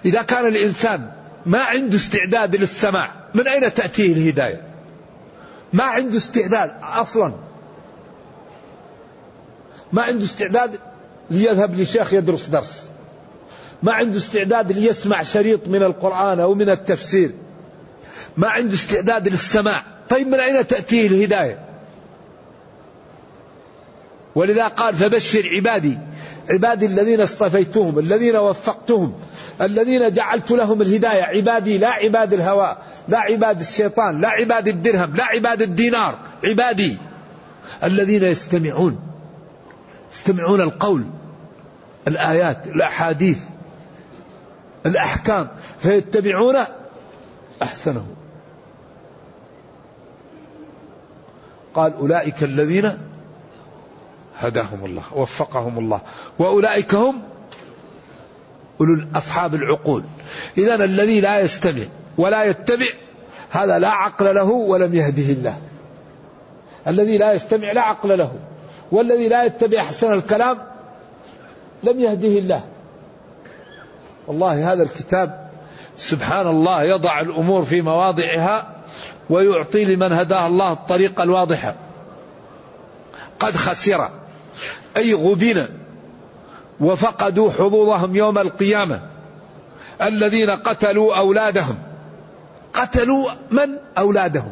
إذا 0.05 0.21
كان 0.21 0.45
الإنسان 0.45 1.09
ما 1.45 1.63
عنده 1.63 1.95
استعداد 1.95 2.55
للسماع 2.55 3.11
من 3.33 3.47
أين 3.47 3.73
تأتيه 3.73 4.13
الهداية؟ 4.13 4.61
ما 5.73 5.83
عنده 5.83 6.17
استعداد 6.17 6.71
أصلا. 6.81 7.33
ما 9.93 10.01
عنده 10.01 10.25
استعداد 10.25 10.79
ليذهب 11.31 11.79
لشيخ 11.79 12.13
يدرس 12.13 12.45
درس. 12.45 12.89
ما 13.83 13.93
عنده 13.93 14.17
استعداد 14.17 14.71
ليسمع 14.71 15.23
شريط 15.23 15.67
من 15.67 15.83
القرآن 15.83 16.39
أو 16.39 16.53
من 16.53 16.69
التفسير. 16.69 17.31
ما 18.37 18.47
عنده 18.47 18.73
استعداد 18.73 19.27
للسماع. 19.27 19.83
طيب 20.09 20.27
من 20.27 20.39
أين 20.39 20.67
تأتيه 20.67 21.07
الهداية؟ 21.07 21.59
ولذا 24.35 24.67
قال 24.67 24.95
فبشر 24.95 25.49
عبادي. 25.55 25.97
عبادي 26.49 26.85
الذين 26.85 27.21
اصطفيتهم 27.21 27.99
الذين 27.99 28.35
وفقتهم 28.35 29.13
الذين 29.61 30.13
جعلت 30.13 30.51
لهم 30.51 30.81
الهداية. 30.81 31.23
عبادي 31.23 31.77
لا 31.77 31.89
عباد 31.89 32.33
الهوى 32.33 32.77
لا 33.07 33.19
عباد 33.19 33.59
الشيطان 33.59 34.21
لا 34.21 34.29
عباد 34.29 34.67
الدرهم 34.67 35.15
لا 35.15 35.23
عباد 35.23 35.61
الدينار. 35.61 36.19
عبادي 36.43 36.97
الذين 37.83 38.23
يستمعون. 38.23 39.06
يستمعون 40.13 40.61
القول 40.61 41.03
الآيات 42.07 42.67
الأحاديث 42.67 43.43
الأحكام 44.85 45.47
فيتبعون 45.79 46.55
أحسنه. 47.61 48.05
قال 51.73 51.93
أولئك 51.93 52.43
الذين 52.43 52.97
هداهم 54.37 54.85
الله 54.85 55.03
وفقهم 55.15 55.79
الله 55.79 56.01
وأولئك 56.39 56.95
هم 56.95 57.21
أولو 58.79 59.05
أصحاب 59.15 59.55
العقول. 59.55 60.03
إذا 60.57 60.75
الذي 60.75 61.21
لا 61.21 61.39
يستمع 61.39 61.83
ولا 62.17 62.43
يتبع 62.43 62.85
هذا 63.49 63.79
لا 63.79 63.89
عقل 63.89 64.35
له 64.35 64.51
ولم 64.51 64.95
يهده 64.95 65.33
الله. 65.33 65.61
الذي 66.87 67.17
لا 67.17 67.33
يستمع 67.33 67.71
لا 67.71 67.81
عقل 67.81 68.17
له. 68.17 68.31
والذي 68.91 69.27
لا 69.27 69.43
يتبع 69.43 69.79
أحسن 69.79 70.13
الكلام 70.13 70.57
لم 71.83 71.99
يهده 71.99 72.27
الله. 72.27 72.63
والله 74.27 74.73
هذا 74.73 74.83
الكتاب 74.83 75.49
سبحان 75.97 76.47
الله 76.47 76.83
يضع 76.83 77.19
الأمور 77.19 77.65
في 77.65 77.81
مواضعها 77.81 78.73
ويعطي 79.29 79.85
لمن 79.85 80.13
هداه 80.13 80.47
الله 80.47 80.71
الطريقة 80.71 81.23
الواضحة 81.23 81.75
قد 83.39 83.55
خسر. 83.55 84.09
أي 84.97 85.13
غبن. 85.13 85.67
وفقدوا 86.79 87.51
حظوظهم 87.51 88.15
يوم 88.15 88.37
القيامة. 88.37 89.01
الذين 90.01 90.49
قتلوا 90.49 91.17
أولادهم. 91.17 91.77
قتلوا 92.73 93.31
من 93.51 93.69
أولادهم؟ 93.97 94.51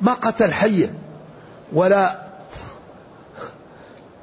ما 0.00 0.12
قتل 0.12 0.52
حية 0.52 0.94
ولا 1.74 2.24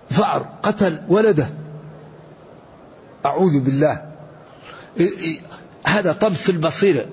فأر 0.09 0.45
قتل 0.63 1.01
ولده. 1.07 1.49
أعوذ 3.25 3.59
بالله. 3.59 4.11
هذا 5.85 6.11
طمس 6.11 6.49
البصيرة 6.49 7.05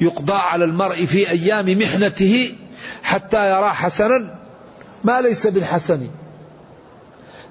يقضى 0.00 0.32
على 0.32 0.64
المرء 0.64 1.04
في 1.04 1.30
أيام 1.30 1.78
محنته 1.78 2.54
حتى 3.02 3.50
يرى 3.50 3.70
حسنا 3.70 4.34
ما 5.04 5.20
ليس 5.20 5.46
بالحسن. 5.46 6.06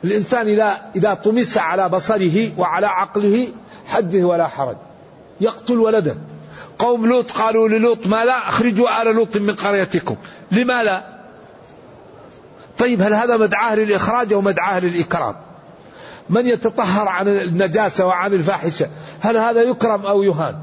الإنسان 0.03 0.47
إذا 0.47 0.81
إذا 0.95 1.13
طمس 1.13 1.57
على 1.57 1.89
بصره 1.89 2.51
وعلى 2.57 2.87
عقله 2.87 3.47
حده 3.85 4.25
ولا 4.25 4.47
حرج. 4.47 4.77
يقتل 5.41 5.79
ولده. 5.79 6.15
قوم 6.79 7.05
لوط 7.05 7.31
قالوا 7.31 7.69
للوط 7.69 8.07
ما 8.07 8.25
لا 8.25 8.49
أخرجوا 8.49 9.01
آل 9.01 9.15
لوط 9.15 9.37
من 9.37 9.55
قريتكم. 9.55 10.15
لما 10.51 10.83
لا؟ 10.83 11.14
طيب 12.79 13.01
هل 13.01 13.13
هذا 13.13 13.37
مدعاه 13.37 13.75
للإخراج 13.75 14.33
أو 14.33 14.41
مدعاه 14.41 14.79
للإكرام؟ 14.79 15.35
من 16.29 16.47
يتطهر 16.47 17.07
عن 17.07 17.27
النجاسة 17.27 18.05
وعن 18.05 18.33
الفاحشة؟ 18.33 18.89
هل 19.21 19.37
هذا 19.37 19.61
يكرم 19.61 20.05
أو 20.05 20.23
يهان؟ 20.23 20.59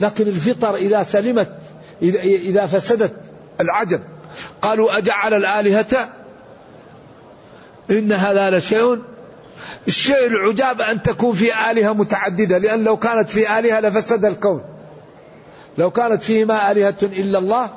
لكن 0.00 0.28
الفطر 0.28 0.74
إذا 0.74 1.02
سلمت 1.02 1.52
إذا 2.02 2.66
فسدت 2.66 3.12
العجب. 3.60 4.00
قالوا 4.62 4.98
أجعل 4.98 5.34
الآلهة؟ 5.34 6.08
إن 7.90 8.12
هذا 8.12 8.50
لشيء 8.50 8.98
الشيء 9.88 10.26
العجاب 10.26 10.80
أن 10.80 11.02
تكون 11.02 11.32
في 11.32 11.70
آلهة 11.70 11.92
متعددة 11.92 12.58
لأن 12.58 12.84
لو 12.84 12.96
كانت 12.96 13.30
في 13.30 13.58
آلهة 13.58 13.80
لفسد 13.80 14.24
الكون. 14.24 14.62
لو 15.78 15.90
كانت 15.90 16.22
فيهما 16.22 16.70
آلهة 16.70 16.94
إلا 17.02 17.38
الله 17.38 17.70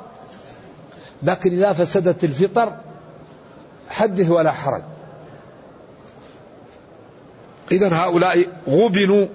لكن 1.22 1.52
إذا 1.52 1.72
فسدت 1.72 2.24
الفطر 2.24 2.72
حدث 3.88 4.30
ولا 4.30 4.52
حرج. 4.52 4.82
إذا 7.72 7.94
هؤلاء 7.94 8.46
غبنوا 8.68 9.26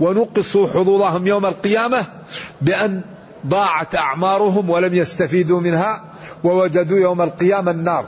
ونقصوا 0.00 0.68
حظوظهم 0.68 1.26
يوم 1.26 1.46
القيامة 1.46 2.04
بأن 2.60 3.00
ضاعت 3.46 3.96
أعمارهم 3.96 4.70
ولم 4.70 4.94
يستفيدوا 4.94 5.60
منها 5.60 6.04
ووجدوا 6.44 6.98
يوم 6.98 7.22
القيامة 7.22 7.70
النار. 7.70 8.04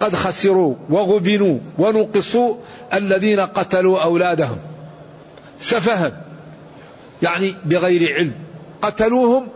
قد 0.00 0.14
خسروا 0.14 0.74
وغبنوا 0.90 1.58
ونقصوا 1.78 2.56
الذين 2.94 3.40
قتلوا 3.40 4.02
أولادهم 4.02 4.58
سفها 5.60 6.24
يعني 7.22 7.54
بغير 7.64 8.14
علم. 8.14 8.32
قتلوهم 8.82 9.48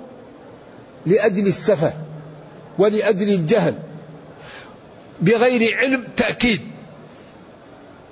لأجل 1.06 1.46
السفه 1.46 1.92
ولأجل 2.78 3.28
الجهل. 3.28 3.74
بغير 5.20 5.78
علم 5.78 6.04
تأكيد. 6.16 6.60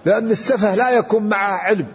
لأن 0.04 0.30
السفه 0.30 0.74
لا 0.74 0.90
يكون 0.90 1.22
معه 1.22 1.52
علم. 1.52 1.86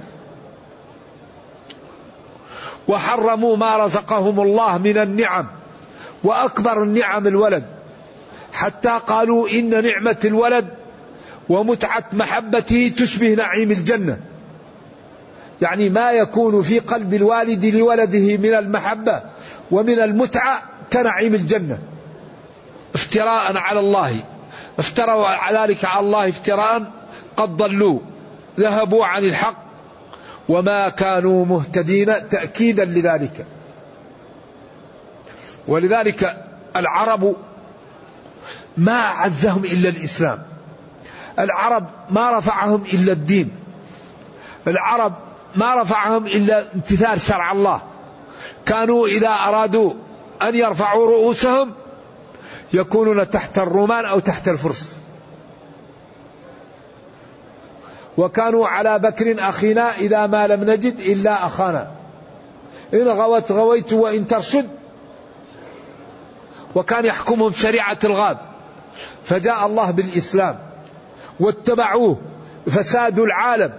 وحرموا 2.88 3.58
ما 3.58 3.78
رزقهم 3.78 4.40
الله 4.40 4.78
من 4.78 4.98
النعم 4.98 5.48
وأكبر 6.24 6.84
النعم 6.84 7.28
الولد. 7.28 7.64
حتى 8.54 9.00
قالوا 9.08 9.50
إن 9.50 9.70
نعمة 9.70 10.18
الولد 10.26 10.68
ومتعة 11.50 12.04
محبته 12.14 12.92
تشبه 12.98 13.34
نعيم 13.34 13.72
الجنة. 13.72 14.20
يعني 15.62 15.90
ما 15.90 16.12
يكون 16.12 16.62
في 16.62 16.80
قلب 16.80 17.14
الوالد 17.14 17.66
لولده 17.66 18.38
من 18.38 18.54
المحبة 18.54 19.22
ومن 19.72 20.00
المتعة 20.00 20.64
كنعيم 20.94 21.36
الجنة. 21.36 21.80
افتراء 22.96 23.58
على 23.58 23.80
الله. 23.80 24.20
افتروا 24.82 25.52
ذلك 25.66 25.86
على 25.86 26.00
الله 26.00 26.30
افتراء 26.30 26.92
قد 27.38 27.58
ضلوا 27.58 28.00
ذهبوا 28.60 29.06
عن 29.06 29.24
الحق 29.24 29.58
وما 30.50 30.90
كانوا 30.90 31.46
مهتدين 31.46 32.30
تأكيدا 32.30 32.86
لذلك. 32.86 33.46
ولذلك 35.68 36.46
العرب 36.76 37.36
ما 38.78 39.00
أعزهم 39.00 39.66
إلا 39.66 39.90
الإسلام 39.90 40.44
العرب 41.40 41.86
ما 42.10 42.38
رفعهم 42.38 42.84
إلا 42.94 43.12
الدين 43.12 43.52
العرب 44.68 45.14
ما 45.56 45.82
رفعهم 45.82 46.26
إلا 46.26 46.74
امتثال 46.74 47.22
شرع 47.22 47.52
الله. 47.52 47.82
كانوا 48.66 49.08
إذا 49.08 49.30
أرادوا 49.30 49.94
أن 50.42 50.56
يرفعوا 50.56 51.08
رؤوسهم 51.08 51.72
يكونون 52.74 53.30
تحت 53.30 53.58
الرومان 53.58 54.06
أو 54.06 54.20
تحت 54.20 54.48
الفرس. 54.48 54.98
وكانوا 58.18 58.68
على 58.68 59.00
بكر 59.00 59.50
أخينا 59.50 59.98
إذا 59.98 60.28
ما 60.28 60.48
لم 60.48 60.64
نجد 60.64 61.00
إلا 61.00 61.46
أخانا. 61.46 61.92
إن 62.94 63.08
غوت 63.08 63.52
غويت 63.52 63.94
وإن 63.94 64.28
ترشد. 64.28 64.70
وكان 66.76 67.06
يحكمهم 67.06 67.52
شريعة 67.52 67.98
الغاب. 68.04 68.38
فجاء 69.24 69.66
الله 69.66 69.92
بالإسلام. 69.92 70.60
واتبعوه. 71.40 72.18
فسادوا 72.68 73.26
العالم. 73.26 73.74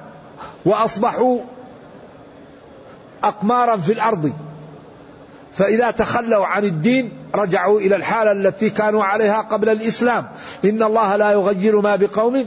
وأصبحوا 0.65 1.39
أقمارا 3.25 3.77
في 3.77 3.93
الأرض. 3.93 4.33
فإذا 5.55 5.91
تخلوا 5.91 6.47
عن 6.47 6.65
الدين 6.65 7.13
رجعوا 7.35 7.81
إلى 7.81 7.97
الحالة 7.97 8.33
التي 8.33 8.71
كانوا 8.71 9.05
عليها 9.05 9.41
قبل 9.41 9.69
الإسلام. 9.69 10.29
إن 10.65 10.83
الله 10.83 11.17
لا 11.17 11.33
يغير 11.33 11.81
ما 11.81 11.97
بقوم. 11.97 12.47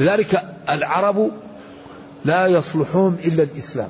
لذلك 0.00 0.42
العرب 0.68 1.30
لا 2.24 2.46
يصلحهم 2.46 3.16
إلا 3.24 3.42
الإسلام. 3.42 3.88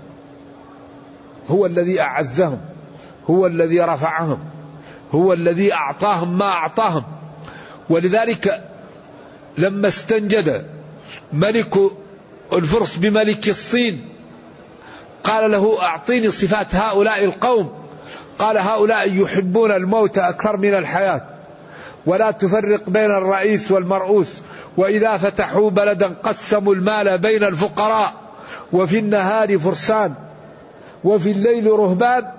هو 1.49 1.67
الذي 1.67 2.01
أعزهم 2.01 2.61
هو 3.31 3.47
الذي 3.47 3.81
رفعهم 3.81 4.39
هو 5.15 5.33
الذي 5.33 5.75
أعطاهم 5.75 6.39
ما 6.39 6.49
أعطاهم. 6.49 7.03
ولذلك 7.91 8.65
لما 9.59 9.89
استنجد 9.89 10.67
ملك 11.33 11.77
الفرس 12.53 12.97
بملك 12.97 13.49
الصين 13.49 14.10
قال 15.25 15.51
له 15.51 15.83
أعطيني 15.83 16.31
صفات 16.31 16.75
هؤلاء 16.75 17.25
القوم. 17.25 17.73
قال 18.39 18.59
هؤلاء 18.59 19.23
يحبون 19.23 19.73
الموت 19.73 20.19
أكثر 20.19 20.57
من 20.57 20.75
الحياة. 20.75 21.23
ولا 22.07 22.31
تفرق 22.31 22.91
بين 22.91 23.11
الرئيس 23.11 23.71
والمرؤوس. 23.71 24.29
وإذا 24.77 25.17
فتحوا 25.17 25.71
بلدا 25.71 26.15
قسموا 26.23 26.75
المال 26.75 27.19
بين 27.19 27.45
الفقراء. 27.45 28.13
وفي 28.73 28.99
النهار 28.99 29.59
فرسان. 29.59 30.15
وفي 31.05 31.31
الليل 31.31 31.67
رهبان. 31.67 32.33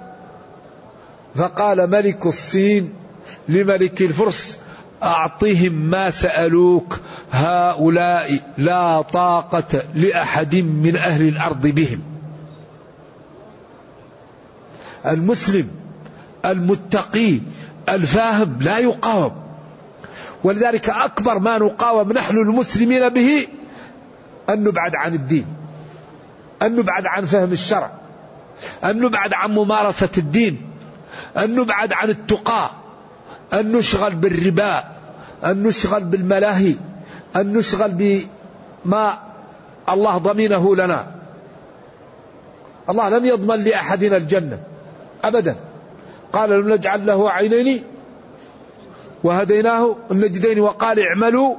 فقال 1.36 1.89
ملك 1.89 2.26
الصين 2.26 2.94
لملك 3.50 4.02
الفرس 4.02 4.58
أعطهم 5.04 5.74
ما 5.74 6.10
سألوك. 6.10 7.00
هؤلاء 7.32 8.39
لا 8.58 9.02
طاقة 9.02 9.82
لأحد 9.96 10.56
من 10.56 10.96
أهل 10.96 11.28
الأرض 11.28 11.67
بهم. 11.67 12.11
المسلم 15.06 15.68
المتقي 16.46 17.40
الفاهم 17.90 18.58
لا 18.62 18.78
يقاوم. 18.78 19.32
ولذلك 20.44 20.90
أكبر 20.90 21.40
ما 21.40 21.58
نقاوم 21.58 22.14
نحن 22.14 22.36
المسلمين 22.38 23.10
به 23.10 23.48
أن 24.50 24.64
نبعد 24.64 24.96
عن 24.96 25.14
الدين 25.14 25.46
أن 26.62 26.76
نبعد 26.76 27.06
عن 27.06 27.26
فهم 27.26 27.52
الشرع 27.52 27.92
أن 28.84 29.02
نبعد 29.02 29.34
عن 29.34 29.52
ممارسة 29.52 30.10
الدين 30.18 30.62
أن 31.38 31.56
نبعد 31.56 31.94
عن 31.94 32.10
التقى 32.10 32.70
أن 33.54 33.72
نشغل 33.72 34.16
بالربا 34.16 34.84
أن 35.46 35.64
نشغل 35.64 36.04
بالملاهي 36.04 36.76
أن 37.36 37.54
نشغل 37.54 37.92
بما 37.92 39.20
الله 39.90 40.18
ضمينه 40.18 40.76
لنا. 40.76 41.08
الله 42.90 43.10
لم 43.10 43.26
يضمن 43.26 43.64
لأحدنا 43.64 44.18
الجنة. 44.18 44.60
أبدا. 45.24 45.56
قال 46.34 46.50
لم 46.50 46.74
نجعل 46.74 47.06
له 47.06 47.32
عينين 47.32 47.84
وهديناه 49.24 49.96
النجدين 50.12 50.60
وقال 50.60 51.00
اعملوا 51.00 51.56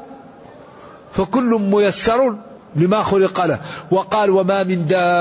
فكل 1.13 1.61
ميسر 1.61 2.37
لما 2.77 3.03
خلق 3.03 3.45
له. 3.45 3.61
وقال 3.91 4.31
وما 4.31 4.63
من 4.63 4.87
دابة 4.87 5.13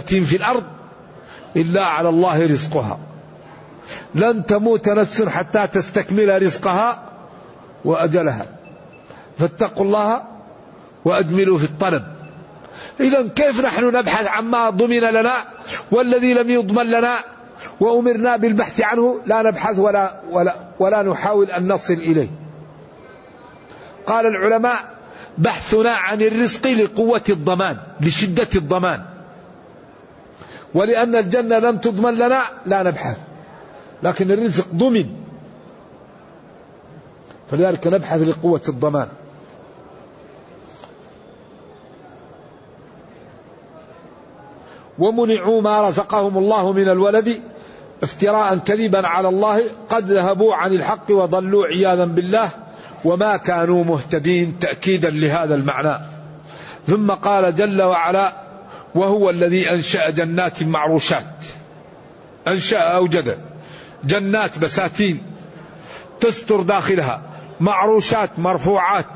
في 0.00 0.36
الأرض 0.36 0.64
إلا 1.56 1.84
على 1.84 2.08
الله 2.08 2.46
رزقها. 2.46 2.98
لن 4.14 4.46
تموت 4.46 4.88
نفس 4.88 5.22
حتى 5.22 5.66
تستكمل 5.66 6.42
رزقها 6.42 7.02
وأجلها. 7.84 8.46
فاتقوا 9.38 9.84
الله 9.84 10.22
وأجملوا 11.04 11.58
في 11.58 11.64
الطلب. 11.64 12.19
إذا 13.00 13.28
كيف 13.28 13.60
نحن 13.60 13.84
نبحث 13.84 14.26
عما 14.26 14.70
ضمن 14.70 15.00
لنا 15.00 15.34
والذي 15.90 16.34
لم 16.34 16.50
يضمن 16.50 16.86
لنا 16.86 17.18
وأمرنا 17.80 18.36
بالبحث 18.36 18.80
عنه 18.80 19.20
لا 19.26 19.42
نبحث 19.42 19.78
ولا, 19.78 20.20
ولا, 20.30 20.56
ولا 20.78 21.02
نحاول 21.02 21.50
أن 21.50 21.72
نصل 21.72 21.94
إليه. 21.94 22.28
قال 24.06 24.26
العلماء 24.26 24.94
بحثنا 25.38 25.90
عن 25.90 26.22
الرزق 26.22 26.66
لقوة 26.66 27.22
الضمان 27.28 27.76
لشدة 28.00 28.48
الضمان. 28.56 29.02
ولأن 30.74 31.16
الجنة 31.16 31.58
لم 31.58 31.76
تضمن 31.76 32.14
لنا 32.14 32.42
لا 32.66 32.82
نبحث 32.82 33.16
لكن 34.02 34.30
الرزق 34.30 34.66
ضمن. 34.74 35.06
فلذلك 37.50 37.86
نبحث 37.86 38.20
لقوة 38.20 38.62
الضمان. 38.68 39.08
ومنعوا 45.00 45.62
ما 45.62 45.88
رزقهم 45.88 46.38
الله 46.38 46.72
من 46.72 46.88
الولد 46.88 47.40
افتراء 48.02 48.56
كذبا 48.56 49.08
على 49.08 49.28
الله 49.28 49.62
قد 49.88 50.10
ذهبوا 50.10 50.54
عن 50.54 50.72
الحق 50.72 51.10
وضلوا 51.10 51.66
عياذا 51.66 52.04
بالله 52.04 52.48
وما 53.04 53.36
كانوا 53.36 53.84
مهتدين 53.84 54.58
تأكيدا 54.58 55.10
لهذا 55.10 55.54
المعنى. 55.54 55.98
ثم 56.86 57.10
قال 57.10 57.54
جل 57.54 57.82
وعلا 57.82 58.32
وهو 58.94 59.30
الذي 59.30 59.70
أنشأ 59.70 60.10
جنات 60.10 60.62
معروشات. 60.62 61.24
أنشأ 62.48 62.78
أوجد 62.78 63.38
جنات 64.04 64.58
بساتين 64.58 65.22
تستر 66.20 66.62
داخلها. 66.62 67.22
معروشات 67.60 68.30
مرفوعات. 68.38 69.06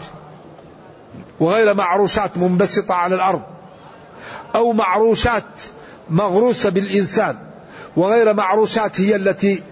وغير 1.40 1.74
معروشات 1.74 2.38
منبسطة 2.38 2.94
على 2.94 3.14
الأرض. 3.14 3.42
أو 4.54 4.72
معروشات 4.72 5.44
مغروسة 6.10 6.70
بالإنسان 6.70 7.36
وغير 7.96 8.34
معروشات 8.34 9.00
هي 9.00 9.16
التي 9.16 9.62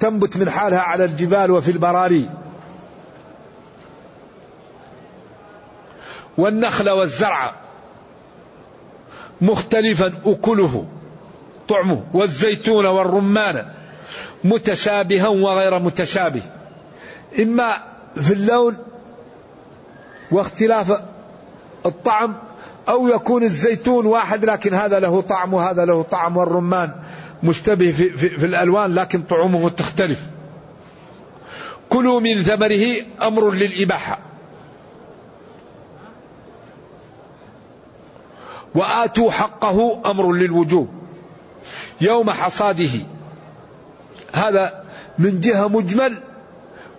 تنبت 0.00 0.36
من 0.36 0.50
حالها 0.50 0.80
على 0.80 1.04
الجبال 1.04 1.50
وفي 1.50 1.70
البراري. 1.70 2.28
والنخل 6.38 6.90
والزرع 6.90 7.54
مختلفا 9.40 10.12
أكله 10.24 10.86
طعمه 11.68 12.04
والزيتون 12.12 12.86
والرمان 12.86 13.66
متشابها 14.44 15.28
وغير 15.28 15.78
متشابه. 15.78 16.42
إما 17.38 17.76
في 18.20 18.32
اللون 18.32 18.76
واختلاف 20.30 21.00
الطعم 21.86 22.36
أو 22.88 23.08
يكون 23.08 23.42
الزيتون 23.42 24.06
واحد 24.06 24.44
لكن 24.44 24.74
هذا 24.74 24.98
له 24.98 25.20
طعم 25.20 25.54
وهذا 25.54 25.84
له 25.84 26.02
طعم 26.02 26.36
والرمان 26.36 26.90
مشتبه 27.42 27.92
في, 27.92 28.10
في, 28.10 28.28
في 28.28 28.46
الألوان 28.46 28.94
لكن 28.94 29.22
طعومه 29.22 29.68
تختلف. 29.68 30.26
كلوا 31.88 32.20
من 32.20 32.42
ثمره 32.42 32.96
أمر 33.22 33.50
للإباحة. 33.50 34.18
وآتوا 38.74 39.30
حقه 39.30 40.02
أمر 40.10 40.32
للوجوب. 40.32 40.88
يوم 42.00 42.30
حصاده. 42.30 43.00
هذا 44.32 44.84
من 45.18 45.40
جهة 45.40 45.68
مجمل 45.68 46.22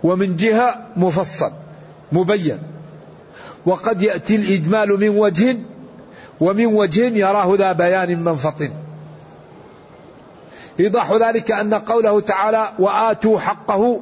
ومن 0.02 0.36
جهة 0.36 0.86
مفصل 0.96 1.52
مبين. 2.12 2.58
وقد 3.66 4.02
يأتي 4.02 4.36
الإجمال 4.36 4.88
من 5.00 5.08
وجه 5.08 5.56
ومن 6.40 6.66
وجه 6.66 7.16
يراه 7.16 7.56
ذا 7.56 7.72
بيان 7.72 8.24
منفط 8.24 8.62
إيضاح 10.80 11.12
ذلك 11.12 11.50
أن 11.50 11.74
قوله 11.74 12.20
تعالى 12.20 12.68
وآتوا 12.78 13.40
حقه 13.40 14.00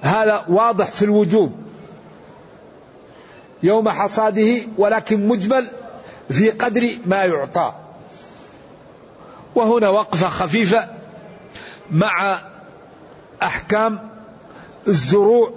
هذا 0.00 0.44
واضح 0.48 0.86
في 0.86 1.04
الوجوب. 1.04 1.52
يوم 3.62 3.88
حصاده 3.88 4.56
ولكن 4.78 5.28
مجمل 5.28 5.70
في 6.30 6.50
قدر 6.50 6.88
ما 7.06 7.24
يعطى. 7.24 7.72
وهنا 9.54 9.88
وقفة 9.88 10.28
خفيفة 10.28 10.88
مع 11.90 12.42
أحكام 13.42 14.08
الزروع 14.88 15.52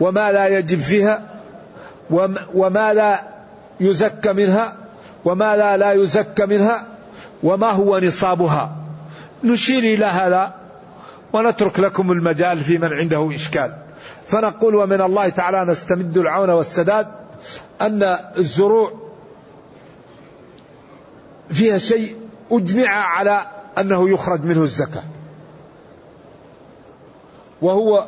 وما 0.00 0.32
لا 0.32 0.46
يجب 0.58 0.80
فيها 0.80 1.40
وما 2.54 2.94
لا 2.94 3.20
يزكى 3.80 4.32
منها. 4.32 4.76
وما 5.24 5.56
لا 5.56 5.76
لا 5.76 5.92
يزكى 5.92 6.46
منها 6.46 6.86
وما 7.42 7.70
هو 7.70 7.98
نصابها. 7.98 8.76
نشير 9.44 9.82
إلى 9.82 10.06
هذا 10.06 10.54
ونترك 11.32 11.80
لكم 11.80 12.12
المجال 12.12 12.64
في 12.64 12.78
من 12.78 12.92
عنده 12.92 13.34
إشكال. 13.34 13.76
فنقول 14.26 14.74
ومن 14.74 15.00
الله 15.00 15.28
تعالى 15.28 15.64
نستمد 15.64 16.18
العون 16.18 16.50
والسداد 16.50 17.06
أن 17.80 18.02
الزروع 18.36 18.92
فيها 21.50 21.78
شيء 21.78 22.16
أجمع 22.52 22.88
على 22.88 23.46
أنه 23.78 24.10
يخرج 24.10 24.44
منه 24.44 24.62
الزكاة. 24.62 25.02
وهو 27.62 28.06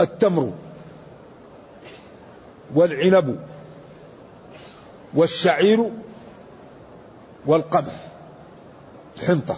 التمر 0.00 0.52
والعنب 2.74 3.38
والشعير 5.14 5.90
والقمح 7.46 7.92
الحنطة. 9.16 9.56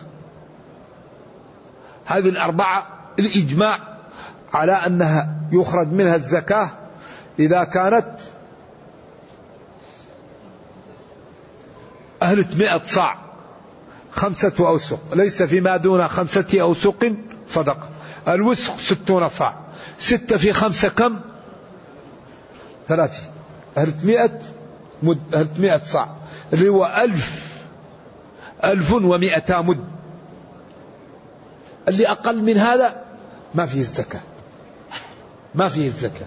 هذه 2.07 2.29
الأربعة 2.29 2.87
الإجماع 3.19 3.79
على 4.53 4.73
أنها 4.73 5.35
يخرج 5.53 5.89
منها 5.89 6.15
الزكاة 6.15 6.71
إذا 7.39 7.65
كانت 7.65 8.19
أهلة 12.23 12.47
مئة 12.57 12.85
صاع 12.85 13.19
خمسة 14.13 14.53
أوسق 14.69 15.01
ليس 15.15 15.43
فيما 15.43 15.77
دون 15.77 16.09
خمسة 16.09 16.47
أوسق 16.61 17.13
صدقة 17.49 17.89
الوسق 18.29 18.79
ستون 18.79 19.29
صاع 19.29 19.55
ستة 19.99 20.37
في 20.37 20.53
خمسة 20.53 20.89
كم؟ 20.89 21.21
ثلاثين 22.89 23.31
أهلة 23.77 23.95
مئة 24.05 24.41
مد 25.03 25.35
أهلة 25.35 25.49
مئة 25.59 25.81
صاع 25.85 26.11
اللي 26.53 26.69
هو 26.69 26.87
ألف. 27.05 27.53
ألف 28.65 28.93
ومئتا 28.93 29.61
مد. 29.61 29.85
اللي 31.89 32.09
أقل 32.09 32.43
من 32.43 32.59
هذا 32.59 33.03
ما 33.55 33.67
فيه 33.67 33.81
الزكاة. 33.81 34.21
ما 35.55 35.69
فيه 35.69 35.87
الزكاة. 35.87 36.27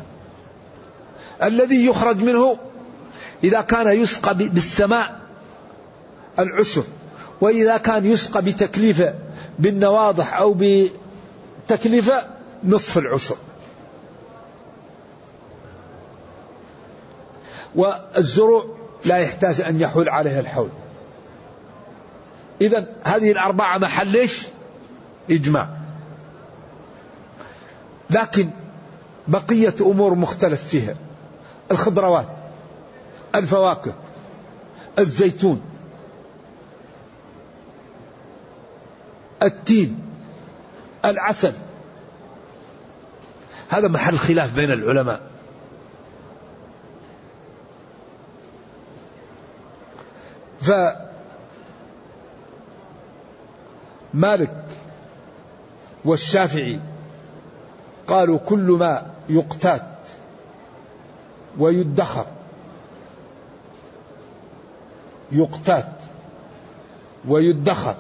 الذي 1.44 1.86
يخرج 1.86 2.18
منه 2.18 2.58
إذا 3.44 3.62
كان 3.62 3.88
يسقى 3.88 4.36
بالسماء 4.36 5.20
العشر. 6.40 6.84
وإذا 7.42 7.78
كان 7.78 8.06
يسقى 8.06 8.42
بتكلفة 8.42 9.14
بالنواضح 9.60 10.38
أو 10.38 10.58
بتكلفة 10.60 12.28
نصف 12.64 12.98
العشر. 12.98 13.36
والزروع 17.76 18.66
لا 19.06 19.18
يحتاج 19.18 19.62
أن 19.62 19.82
يحول 19.82 20.10
عليها 20.10 20.40
الحول. 20.40 20.70
إذا 22.62 22.88
هذه 23.04 23.32
الأربعة 23.32 23.78
محل 23.78 24.08
ليش 24.08 24.48
إجماع. 25.30 25.70
لكن 28.10 28.50
بقية 29.28 29.76
أمور 29.82 30.16
مختلف 30.16 30.68
فيها. 30.68 30.96
الخضروات 31.72 32.28
الفواكه 33.36 33.94
الزيتون 35.00 35.62
التين 39.44 40.00
العسل. 41.06 41.54
هذا 43.70 43.88
محل 43.88 44.18
خلاف 44.18 44.54
بين 44.54 44.72
العلماء. 44.72 45.35
فمالك 54.14 54.66
والشافعي 56.06 56.80
قالوا 58.08 58.38
كل 58.38 58.72
ما 58.80 59.06
يقتات 59.30 59.86
ويدخر 61.60 62.26
يقتات 65.32 65.90
ويدخر 67.28 67.96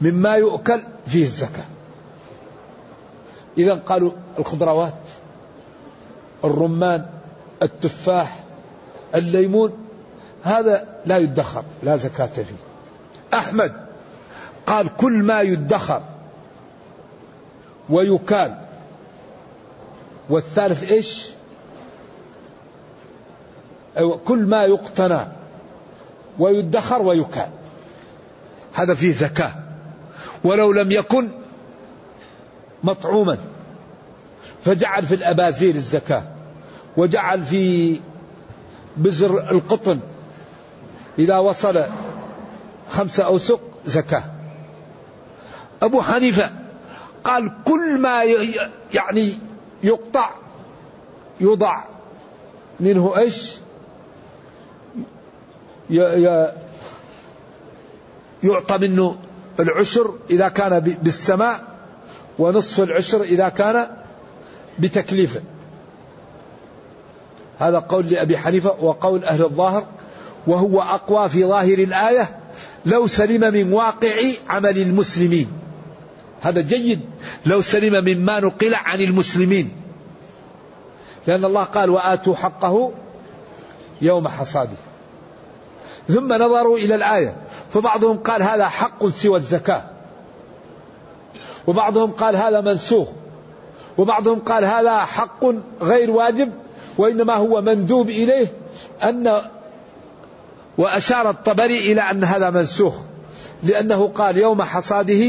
مما 0.00 0.34
يؤكل 0.34 0.82
فيه 1.06 1.22
الزكاة. 1.22 1.64
إذا 3.58 3.74
قالوا 3.74 4.12
الخضروات 4.38 4.94
الرمان 6.44 7.06
التفاح 7.62 8.38
الليمون 9.14 9.81
هذا 10.42 10.86
لا 11.06 11.18
يدخر 11.18 11.64
لا 11.82 11.96
زكاة 11.96 12.26
فيه. 12.26 12.44
أحمد 13.34 13.72
قال 14.66 14.96
كل 14.96 15.12
ما 15.12 15.40
يدخر 15.40 16.02
ويكال. 17.90 18.58
والثالث 20.30 20.90
إيش؟ 20.90 21.28
كل 24.24 24.46
ما 24.46 24.64
يقتنى 24.64 25.26
ويدخر 26.38 27.02
ويكال. 27.02 27.48
هذا 28.74 28.94
فيه 28.94 29.12
زكاة. 29.12 29.54
ولو 30.44 30.72
لم 30.72 30.92
يكن 30.92 31.28
مطعوما 32.84 33.38
فجعل 34.64 35.06
في 35.06 35.14
الأبازير 35.14 35.74
الزكاة 35.74 36.22
وجعل 36.96 37.44
في 37.44 37.96
بزر 38.96 39.50
القطن 39.50 40.00
إذا 41.18 41.38
وصل 41.38 41.84
خمسة 42.90 43.24
أوسق 43.24 43.60
زكاة 43.86 44.24
أبو 45.82 46.02
حنيفة 46.02 46.50
قال 47.24 47.52
كل 47.64 47.98
ما 47.98 48.24
يعني 48.94 49.38
يقطع 49.82 50.30
يوضع 51.40 51.84
منه 52.80 53.18
إيش؟ 53.18 53.52
يعطى 58.42 58.78
منه 58.78 59.16
العشر 59.60 60.14
إذا 60.30 60.48
كان 60.48 60.80
بالسماء 60.80 61.64
ونصف 62.38 62.80
العشر 62.80 63.22
إذا 63.22 63.48
كان 63.48 63.96
بتكليفه 64.78 65.42
هذا 67.58 67.78
قول 67.78 68.06
لأبي 68.06 68.38
حنيفة 68.38 68.76
وقول 68.80 69.24
أهل 69.24 69.42
الظاهر 69.42 69.86
وهو 70.46 70.82
أقوى 70.82 71.28
في 71.28 71.44
ظاهر 71.44 71.78
الآية 71.78 72.38
لو 72.86 73.06
سلم 73.06 73.54
من 73.54 73.72
واقع 73.72 74.16
عمل 74.48 74.78
المسلمين. 74.78 75.48
هذا 76.42 76.60
جيد. 76.60 77.00
لو 77.46 77.62
سلم 77.62 78.04
مما 78.04 78.40
نقل 78.40 78.74
عن 78.74 79.00
المسلمين. 79.00 79.72
لأن 81.26 81.44
الله 81.44 81.62
قال 81.64 81.90
وآتوا 81.90 82.34
حقه 82.34 82.92
يوم 84.02 84.28
حصاده. 84.28 84.76
ثم 86.08 86.32
نظروا 86.32 86.78
إلى 86.78 86.94
الآية. 86.94 87.36
فبعضهم 87.74 88.16
قال 88.16 88.42
هذا 88.42 88.68
حق 88.68 89.06
سوى 89.06 89.36
الزكاة. 89.36 89.84
وبعضهم 91.66 92.10
قال 92.10 92.36
هذا 92.36 92.60
منسوخ. 92.60 93.08
وبعضهم 93.98 94.38
قال 94.38 94.64
هذا 94.64 94.98
حق 94.98 95.44
غير 95.82 96.10
واجب. 96.10 96.52
وإنما 96.98 97.34
هو 97.34 97.60
مندوب 97.60 98.08
إليه 98.08 98.46
أن 99.02 99.42
وأشار 100.78 101.30
الطبري 101.30 101.92
إلى 101.92 102.00
أن 102.00 102.24
هذا 102.24 102.50
منسوخ 102.50 102.94
لأنه 103.62 104.08
قال 104.08 104.36
يوم 104.36 104.62
حصاده 104.62 105.24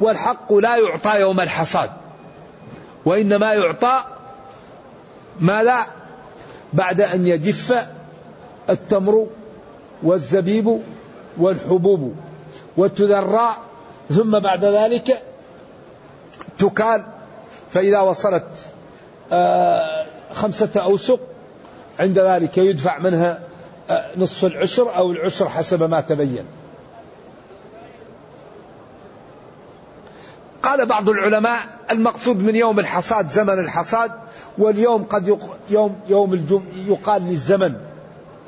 والحق 0.00 0.52
لا 0.52 0.76
يعطى 0.76 1.20
يوم 1.20 1.40
الحصاد 1.40 1.90
وإنما 3.04 3.52
يعطى 3.54 4.04
ما 5.40 5.62
لا 5.62 5.86
بعد 6.72 7.00
أن 7.00 7.26
يجف 7.26 7.86
التمر 8.70 9.26
والزبيب 10.02 10.80
والحبوب 11.38 12.14
وتذرى 12.76 13.50
ثم 14.10 14.38
بعد 14.38 14.64
ذلك 14.64 15.22
تكال 16.58 17.04
فإذا 17.70 18.00
وصلت 18.00 18.44
آه، 19.32 20.06
خمسة 20.32 20.70
أوسق 20.76 21.20
عند 22.00 22.18
ذلك 22.18 22.58
يدفع 22.58 22.98
منها 22.98 23.47
نصف 24.16 24.44
العشر 24.44 24.96
أو 24.96 25.12
العشر 25.12 25.48
حسب 25.48 25.82
ما 25.82 26.00
تبين. 26.00 26.44
قال 30.62 30.86
بعض 30.86 31.08
العلماء 31.08 31.60
المقصود 31.90 32.36
من 32.36 32.56
يوم 32.56 32.78
الحصاد 32.78 33.30
زمن 33.30 33.58
الحصاد 33.58 34.10
واليوم 34.58 35.02
قد 35.04 35.38
يوم 35.70 36.00
يوم 36.08 36.34
الجم 36.34 36.62
يقال 36.86 37.22
للزمن. 37.22 37.74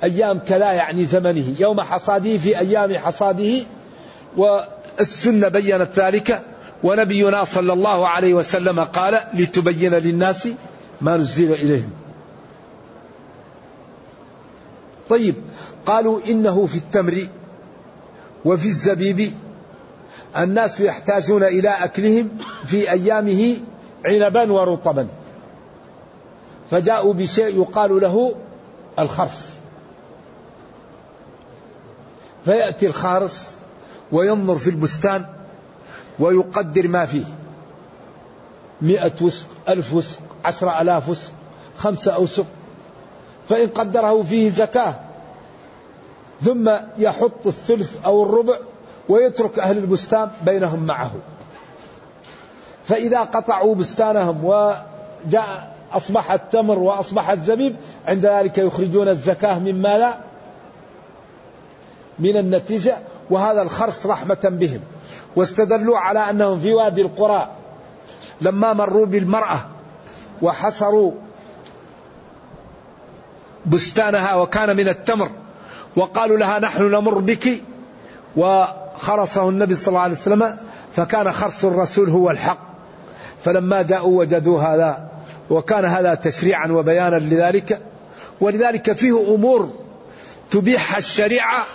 أيام 0.05 0.39
كذا 0.39 0.73
يعني 0.73 1.05
زمنه. 1.05 1.55
يوم 1.59 1.81
حصاده 1.81 2.39
في 2.39 2.59
أيام 2.59 2.95
حصاده. 2.95 3.65
والسنة 4.37 5.49
بينت 5.49 5.99
ذلك. 5.99 6.43
ونبينا 6.83 7.45
صلى 7.45 7.73
الله 7.73 8.09
عليه 8.09 8.35
وسلم 8.35 8.81
قال 8.81 9.21
لتبين 9.35 9.95
للناس 9.95 10.49
ما 11.01 11.17
نزل 11.17 11.53
إليهم. 11.53 12.00
طيب 15.11 15.35
قالوا 15.87 16.21
إنه 16.29 16.67
في 16.67 16.77
التمر 16.77 17.29
وفي 18.45 18.69
الزبيب 18.69 19.33
الناس 20.37 20.81
يحتاجون 20.81 21.43
إلى 21.43 21.69
أكلهم 21.69 22.29
في 22.65 22.91
أيامه 22.91 23.57
عنبا 24.05 24.53
ورطبا. 24.53 25.09
فجاءوا 26.71 27.15
بشيء 27.15 27.61
يقال 27.61 28.01
له 28.01 28.35
الخرف. 28.99 29.61
فيأتي 32.45 32.87
الخارص 32.87 33.51
وينظر 34.13 34.57
في 34.57 34.71
البستان 34.71 35.27
ويقدر 36.19 36.89
ما 36.89 37.07
فيه. 37.07 37.25
مئة 38.83 39.13
وسق 39.23 39.47
ألف 39.69 39.93
وسق 39.93 40.21
عشر 40.45 40.81
ألاف 40.81 41.09
وسق 41.09 41.33
خمسة 41.79 42.13
أوسق. 42.13 42.47
فإن 43.51 43.69
قدره 43.69 44.23
فيه 44.23 44.51
زكاة 44.51 44.95
ثم 46.43 46.71
يحط 46.99 47.47
الثلث 47.47 47.97
أو 48.05 48.23
الربع 48.23 48.57
ويترك 49.09 49.59
أهل 49.59 49.79
البستان 49.79 50.31
بينهم 50.45 50.87
معه. 50.87 51.13
فإذا 52.85 53.21
قطعوا 53.21 53.75
بستانهم 53.75 54.45
وجاء 54.45 55.77
أصبح 55.93 56.33
التمر 56.33 56.79
وأصبح 56.79 57.31
الزبيب 57.31 57.77
عند 58.09 58.27
ذلك 58.27 58.59
يخرجون 58.59 59.09
الزكاة 59.09 59.59
مما 59.59 59.99
لا 59.99 60.19
من 62.19 62.37
النتيجة 62.37 62.97
وهذا 63.31 63.63
الخرص 63.63 64.07
رحمة 64.07 64.41
بهم. 64.45 64.81
واستدلوا 65.37 65.99
على 65.99 66.19
أنهم 66.19 66.61
في 66.61 66.73
وادي 66.73 67.03
القرى 67.03 67.49
لما 68.41 68.73
مروا 68.73 69.07
بالمرأة 69.07 69.67
وحصروا 70.43 71.13
بستانها 73.67 74.35
وكان 74.35 74.77
من 74.77 74.89
التمر. 74.89 75.31
وقالوا 75.97 76.39
لها 76.39 76.59
نحن 76.59 76.83
نمر 76.83 77.19
بك. 77.19 77.63
وخرصه 78.37 79.49
النبي 79.49 79.75
صلى 79.75 79.89
الله 79.89 80.01
عليه 80.01 80.15
وسلم 80.15 80.57
فكان 80.97 81.33
خرص 81.33 81.65
الرسول 81.65 82.09
هو 82.09 82.31
الحق. 82.31 82.59
فلما 83.45 83.83
جاءوا 83.83 84.19
وجدوا 84.19 84.63
هذا 84.63 85.09
وكان 85.51 85.85
هذا 85.85 86.15
تشريعا 86.15 86.67
وبيانا 86.67 87.17
لذلك. 87.17 87.81
ولذلك 88.41 88.93
فيه 88.93 89.35
أمور 89.35 89.75
تبيح 90.51 90.97
الشريعة 90.97 91.67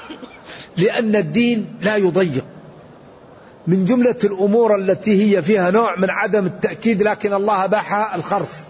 لأن 0.78 1.16
الدين 1.16 1.76
لا 1.82 1.96
يضيق. 1.96 2.46
من 3.68 3.86
جملة 3.86 4.16
الأمور 4.24 4.76
التي 4.76 5.36
هي 5.36 5.42
فيها 5.42 5.72
نوع 5.72 5.96
من 6.00 6.10
عدم 6.10 6.46
التأكيد 6.46 7.04
لكن 7.04 7.34
الله 7.34 7.64
اباحها 7.64 8.16
الخرص. 8.16 8.62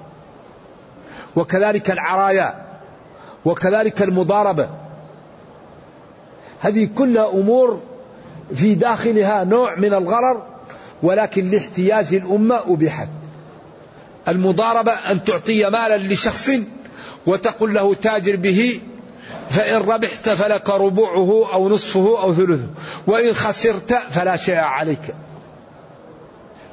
وكذلك 1.35 1.91
العرايا. 1.91 2.64
وكذلك 3.45 4.01
المضاربة. 4.01 4.69
هذه 6.61 6.89
كلها 6.97 7.29
أمور 7.29 7.81
في 8.55 8.75
داخلها 8.75 9.43
نوع 9.43 9.75
من 9.75 9.93
الغرر 9.93 10.43
ولكن 11.03 11.51
لاحتياج 11.51 12.13
الأمة 12.13 12.59
ابيحت 12.67 13.09
المضاربة 14.27 14.91
أن 14.91 15.23
تعطي 15.23 15.69
مالا 15.69 15.97
لشخص 15.97 16.51
وتقول 17.25 17.73
له 17.73 17.93
تاجر 17.93 18.35
به 18.35 18.81
فإن 19.49 19.81
ربحت 19.81 20.29
فلك 20.29 20.69
ربعه 20.69 21.53
أو 21.53 21.69
نصفه 21.69 22.21
أو 22.21 22.33
ثلثه 22.33 22.67
وإن 23.07 23.33
خسرت 23.33 23.93
فلا 23.93 24.37
شيء 24.37 24.55
عليك. 24.55 25.15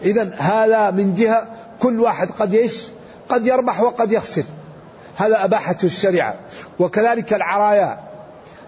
إذا 0.02 0.34
هذا 0.38 0.90
من 0.90 1.14
جهة 1.14 1.48
كل 1.80 2.00
واحد 2.00 2.30
قد 2.30 2.54
يش 2.54 2.82
قد 3.28 3.46
يربح 3.46 3.80
وقد 3.80 4.12
يخسر. 4.12 4.44
هذا 5.16 5.44
أباحته 5.44 5.86
الشريعة. 5.86 6.34
وكذلك 6.78 7.34
العرايا 7.34 7.98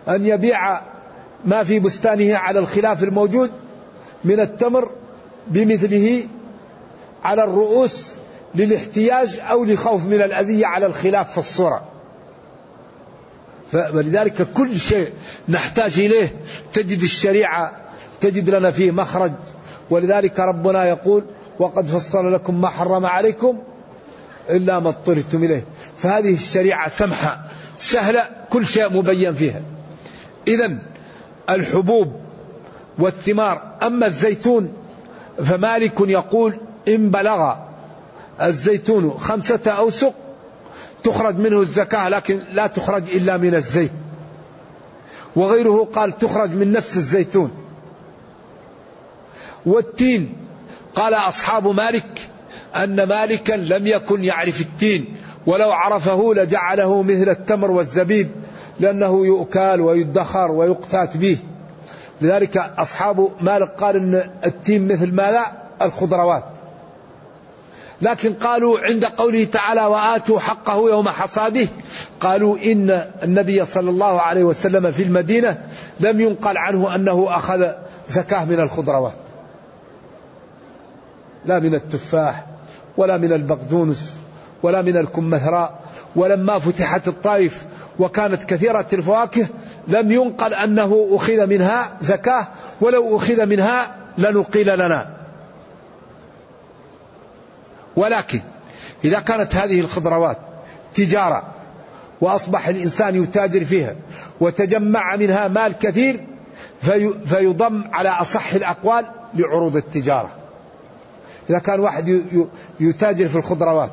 أن 0.09 0.27
يبيع 0.27 0.81
ما 1.45 1.65
في 1.65 1.79
بستانه 1.79 2.37
على 2.37 2.59
الخلاف 2.59 3.03
الموجود 3.03 3.51
من 4.25 4.41
التمر 4.41 4.91
بمثله 5.47 6.23
على 7.25 7.45
الرؤوس 7.45 8.11
للاحتياج 8.55 9.41
أو 9.51 9.65
لخوف 9.65 10.07
من 10.07 10.23
الأذية 10.23 10.67
على 10.67 10.87
الخلاف 10.87 11.33
في 11.33 11.39
الصورة. 11.39 11.85
فلذلك 13.73 14.53
كل 14.53 14.79
شيء 14.79 15.13
نحتاج 15.49 16.01
إليه. 16.01 16.35
تجد 16.73 17.03
الشريعة 17.03 17.73
تجد 18.21 18.51
لنا 18.51 18.71
فيه 18.71 18.91
مخرج. 18.91 19.33
ولذلك 19.91 20.41
ربنا 20.41 20.85
يقول 20.85 21.25
وقد 21.59 21.87
فصل 21.87 22.33
لكم 22.33 22.61
ما 22.61 22.69
حرم 22.69 23.07
عليكم 23.07 23.59
إلا 24.51 24.81
ما 24.81 24.89
اضطرتم 24.89 25.45
إليه. 25.45 25.65
فهذه 25.97 26.35
الشريعة 26.35 26.89
سمحة 26.89 27.45
سهلة 27.79 28.31
كل 28.51 28.67
شيء 28.67 28.93
مبين 28.93 29.35
فيها. 29.35 29.63
إذا 30.49 30.79
الحبوب 31.51 32.13
والثمار 32.99 33.63
أما 33.83 34.07
الزيتون 34.07 34.73
فمالك 35.45 36.01
يقول 36.01 36.61
إن 36.89 37.11
بلغ 37.11 37.55
الزيتون 38.43 39.11
خمسة 39.19 39.71
أوسق 39.71 40.15
تخرج 41.05 41.37
منه 41.37 41.61
الزكاة 41.61 42.09
لكن 42.09 42.43
لا 42.53 42.67
تخرج 42.67 43.11
إلا 43.11 43.37
من 43.37 43.55
الزيت. 43.55 43.93
وغيره 45.37 45.89
قال 45.93 46.19
تخرج 46.19 46.51
من 46.51 46.73
نفس 46.73 46.97
الزيتون. 46.97 47.51
والتين 49.67 50.33
قال 50.95 51.15
أصحاب 51.15 51.69
مالك 51.69 52.29
أن 52.77 53.03
مالكا 53.03 53.53
لم 53.53 53.87
يكن 53.87 54.25
يعرف 54.25 54.61
التين 54.61 55.17
ولو 55.47 55.71
عرفه 55.71 56.35
لجعله 56.35 57.03
مثل 57.03 57.29
التمر 57.29 57.71
والزبيب 57.71 58.31
لأنه 58.81 59.27
يؤكل 59.27 59.81
ويدخر 59.81 60.51
ويقتات 60.51 61.17
به. 61.17 61.39
لذلك 62.21 62.57
أصحاب 62.57 63.31
مالك 63.41 63.71
قال 63.71 63.97
أن 63.97 64.31
التين 64.45 64.89
مثل 64.89 65.15
ماذا؟ 65.15 65.43
الخضروات. 65.83 66.45
لكن 68.03 68.33
قالوا 68.33 68.79
عند 68.81 69.05
قوله 69.05 69.45
تعالى 69.45 69.87
وآتوا 69.87 70.41
حقه 70.41 70.91
يوم 70.91 71.09
حصاده 71.09 71.69
قالوا 72.21 72.59
إن 72.59 73.11
النبي 73.23 73.65
صلى 73.65 73.91
الله 73.91 74.21
عليه 74.21 74.45
وسلم 74.45 74.91
في 74.91 75.03
المدينة 75.03 75.59
لم 76.01 76.21
ينقل 76.21 76.57
عنه 76.57 76.95
أنه 76.95 77.27
أخذ 77.29 77.71
زكاة 78.09 78.45
من 78.45 78.61
الخضروات. 78.61 79.24
لا 81.47 81.59
من 81.59 81.75
التفاح 81.75 82.47
ولا 82.97 83.17
من 83.17 83.33
البقدونس 83.33 84.17
ولا 84.63 84.83
من 84.83 84.97
الكمثراء 84.97 85.81
ولما 86.17 86.59
فتحت 86.59 87.09
الطائف 87.09 87.65
وكانت 87.99 88.45
كثيرة 88.45 88.87
الفواكه 88.93 89.47
لم 89.89 90.13
ينقل 90.13 90.55
أنه 90.55 91.09
أخذ 91.11 91.47
منها 91.47 91.97
زكاة 92.01 92.47
ولو 92.81 93.17
أخذ 93.17 93.47
منها 93.47 93.97
لنقيل 94.19 94.79
لنا. 94.79 95.15
ولكن 97.97 98.41
إذا 99.05 99.21
كانت 99.21 99.55
هذه 99.55 99.81
الخضروات 99.81 100.39
تجارة 100.95 101.43
وأصبح 102.21 102.69
الإنسان 102.69 103.23
يتاجر 103.23 103.65
فيها 103.65 103.95
وتجمع 104.41 105.17
منها 105.17 105.49
مال 105.49 105.79
كثير 105.79 106.27
في 106.81 107.15
فيضم 107.27 107.85
على 107.93 108.09
أصح 108.09 108.55
الأقوال 108.55 109.07
لعروض 109.35 109.77
التجارة. 109.77 110.31
إذا 111.51 111.59
كان 111.59 111.81
واحد 111.81 112.23
يتاجر 112.81 113.29
في 113.29 113.37
الخضروات 113.37 113.91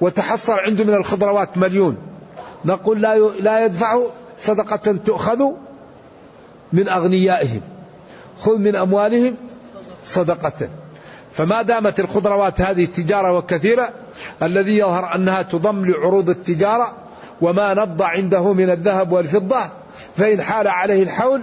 وتحصل 0.00 0.52
عنده 0.52 0.84
من 0.84 0.94
الخضروات 0.94 1.58
مليون 1.58 1.96
نقول 2.64 3.00
لا 3.00 3.18
لا 3.18 3.64
يدفع 3.64 4.00
صدقة 4.38 4.92
تؤخذ 4.92 5.44
من 6.72 6.88
أغنيائهم 6.88 7.60
خذ 8.40 8.58
من 8.58 8.76
أموالهم 8.76 9.36
صدقة. 10.04 10.68
فما 11.32 11.62
دامت 11.62 12.00
الخضروات 12.00 12.60
هذه 12.60 12.84
تجارة 12.84 13.32
وكثيرة 13.32 13.88
الذي 14.42 14.78
يظهر 14.78 15.14
أنها 15.14 15.42
تضم 15.42 15.84
لعروض 15.84 16.30
التجارة 16.30 16.94
وما 17.40 17.74
نض 17.74 18.02
عنده 18.02 18.52
من 18.52 18.70
الذهب 18.70 19.12
والفضة 19.12 19.60
فإن 20.16 20.42
حال 20.42 20.68
عليه 20.68 21.02
الحول 21.02 21.42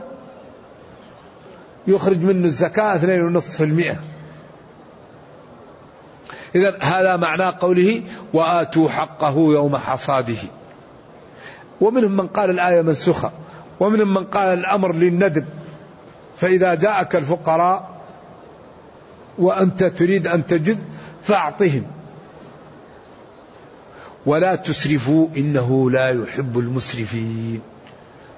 يخرج 1.87 2.23
منه 2.23 2.45
الزكاة 2.45 2.97
2.5% 3.39 4.08
إذا 6.55 6.77
هذا 6.81 7.17
معنى 7.17 7.43
قوله 7.43 8.03
وآتوا 8.33 8.89
حقه 8.89 9.35
يوم 9.37 9.77
حصاده. 9.77 10.37
ومنهم 11.81 12.11
من 12.17 12.27
قال 12.27 12.49
الآية 12.49 12.81
منسوخة. 12.81 13.31
ومنهم 13.79 14.13
من 14.13 14.23
قال 14.23 14.59
الأمر 14.59 14.93
للندب. 14.93 15.45
فإذا 16.37 16.75
جاءك 16.75 17.15
الفقراء 17.15 17.89
وأنت 19.37 19.83
تريد 19.83 20.27
أن 20.27 20.47
تجد 20.47 20.79
فأعطهم. 21.23 21.83
ولا 24.25 24.55
تسرفوا 24.55 25.27
إنه 25.37 25.91
لا 25.91 26.09
يحب 26.09 26.59
المسرفين. 26.59 27.61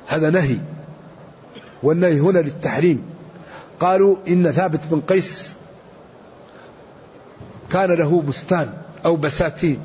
هذا 0.07 0.29
نهي. 0.29 0.57
والنهي 1.83 2.19
هنا 2.19 2.39
للتحريم. 2.39 3.03
قالوا 3.79 4.15
إن 4.27 4.51
ثابت 4.51 4.79
بن 4.91 5.01
قيس 5.01 5.55
كان 7.71 7.91
له 7.91 8.21
بستان 8.21 8.73
أو 9.05 9.15
بساتين 9.15 9.79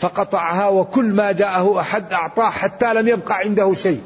فقطعها 0.00 0.68
وكل 0.68 1.04
ما 1.04 1.32
جاءه 1.32 1.80
أحد 1.80 2.12
أعطاه 2.12 2.50
حتى 2.50 2.94
لم 2.94 3.08
يبقى 3.08 3.34
عنده 3.38 3.74
شيء 3.74 4.02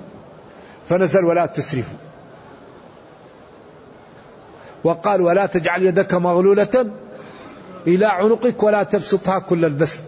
فنزل 0.88 1.24
ولا 1.24 1.46
تسرفوا. 1.46 1.98
وقال 4.84 5.20
ولا 5.20 5.46
تجعل 5.46 5.82
يدك 5.82 6.14
مغلولة 6.14 6.90
إلى 7.86 8.06
عنقك 8.06 8.62
ولا 8.62 8.82
تبسطها 8.82 9.38
كل 9.38 9.64
البسط 9.64 10.02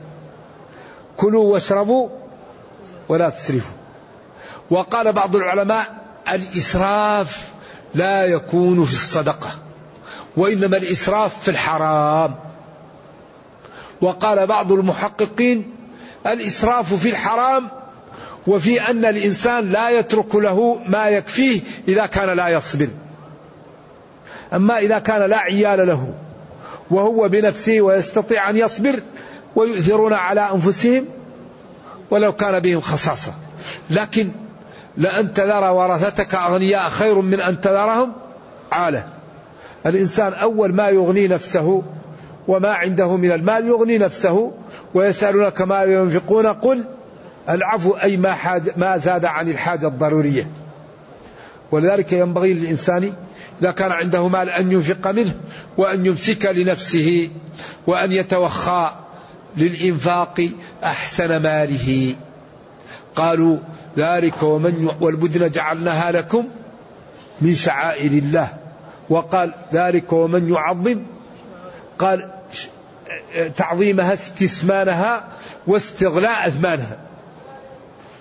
كلوا 1.17 1.53
واشربوا 1.53 2.09
ولا 3.09 3.29
تسرفوا. 3.29 3.77
وقال 4.71 5.13
بعض 5.13 5.37
العلماء 5.37 5.95
الإسراف 6.33 7.53
لا 7.95 8.25
يكون 8.25 8.85
في 8.85 8.93
الصدقة 8.93 9.51
وإنما 10.37 10.77
الإسراف 10.77 11.43
في 11.43 11.51
الحرام. 11.51 12.35
وقال 14.01 14.47
بعض 14.47 14.73
المحققين 14.73 15.71
الإسراف 16.27 16.95
في 16.95 17.09
الحرام 17.09 17.69
وفي 18.47 18.91
أن 18.91 19.05
الإنسان 19.05 19.71
لا 19.71 19.91
يترك 19.91 20.35
له 20.35 20.79
ما 20.87 21.09
يكفيه 21.09 21.61
إذا 21.89 22.07
كان 22.07 22.37
لا 22.37 22.49
يصبر. 22.49 22.89
أما 24.53 24.79
إذا 24.79 24.99
كان 24.99 25.31
لا 25.31 25.39
عيال 25.39 25.87
له 25.87 26.15
وهو 26.91 27.29
بنفسه 27.29 27.81
ويستطيع 27.81 28.51
أن 28.51 28.57
يصبر 28.57 29.03
ويؤثرون 29.57 30.13
على 30.13 30.41
أنفسهم 30.41 31.05
ولو 32.11 32.33
كان 32.33 32.61
بهم 32.61 32.81
خصاصة. 32.81 33.33
لكن 33.91 34.31
لأن 34.97 35.35
تذر 35.35 35.71
ورثتك 35.73 36.35
أغنياء 36.35 36.89
خير 36.89 37.21
من 37.21 37.41
أن 37.41 37.61
تذرهم 37.61 38.13
عالة. 38.73 39.05
الإنسان 39.87 40.33
أول 40.33 40.75
ما 40.75 40.89
يغني 40.89 41.29
نفسه 41.29 41.83
وما 42.49 42.69
عنده 42.69 43.17
من 43.17 43.33
المال 43.33 43.67
يغني 43.69 43.99
نفسه 43.99 44.53
ويسألونك 44.95 45.61
ما 45.61 45.83
ينفقون 45.83 46.47
قل 46.47 46.85
العفو 47.49 47.91
أي 47.91 48.17
ما, 48.17 48.33
حاج 48.33 48.71
ما 48.77 48.97
زاد 48.97 49.25
عن 49.25 49.49
الحاجة 49.49 49.87
الضرورية. 49.87 50.51
ولذلك 51.73 52.13
ينبغي 52.13 52.55
للإنسان 52.55 53.13
إذا 53.63 53.71
كان 53.71 53.93
عنده 53.93 54.29
مال 54.29 54.51
أن 54.51 54.73
ينفق 54.73 55.11
منه 55.11 55.35
وأن 55.77 56.07
يمسك 56.07 56.47
لنفسه 56.47 57.31
وأن 57.87 58.13
يتوخى 58.13 58.91
للإنفاق 59.57 60.49
أحسن 60.85 61.37
ماله. 61.43 62.15
قالوا 63.15 63.59
ذلك 63.99 64.43
ومن 64.43 64.91
والبدن 65.01 65.51
جعلناها 65.51 66.13
لكم 66.13 66.45
من 67.41 67.55
شعائر 67.55 68.11
الله. 68.11 68.49
وقال 69.11 69.55
ذلك 69.73 70.13
ومن 70.13 70.49
يعظم 70.49 71.03
قال 71.99 72.31
تعظيمها 73.57 74.13
استثمانها 74.13 75.25
واستغلاء 75.67 76.49
أثمانها 76.49 76.97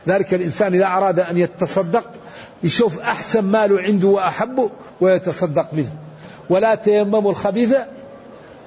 ذلك 0.08 0.34
الإنسان 0.34 0.74
إذا 0.74 0.86
أراد 0.86 1.20
أن 1.20 1.38
يتصدق 1.38 2.06
يشوف 2.64 3.00
أحسن 3.00 3.44
ماله 3.44 3.82
عنده 3.82 4.08
وأحبه 4.08 4.70
ويتصدق 5.02 5.74
منه. 5.74 5.92
ولا 6.50 6.76
تيمموا 6.76 7.32
الخبيث 7.32 7.76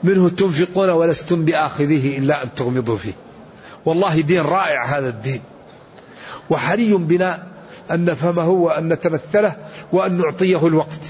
منه 0.05 0.29
تنفقون 0.29 0.91
ولستم 0.91 1.45
بآخذه 1.45 2.19
إلا 2.19 2.43
أن 2.43 2.49
تغمضوا 2.57 2.97
فيه. 2.97 3.13
والله 3.85 4.21
دين 4.21 4.43
رائع 4.43 4.85
هذا 4.85 5.09
الدين. 5.09 5.41
وحري 6.51 6.95
بنا 6.95 7.43
أن 7.91 8.05
نفهمه 8.05 8.49
وأن 8.49 8.89
نتمثله 8.93 9.57
وأن 9.93 10.19
نعطيه 10.19 10.67
الوقت. 10.67 11.01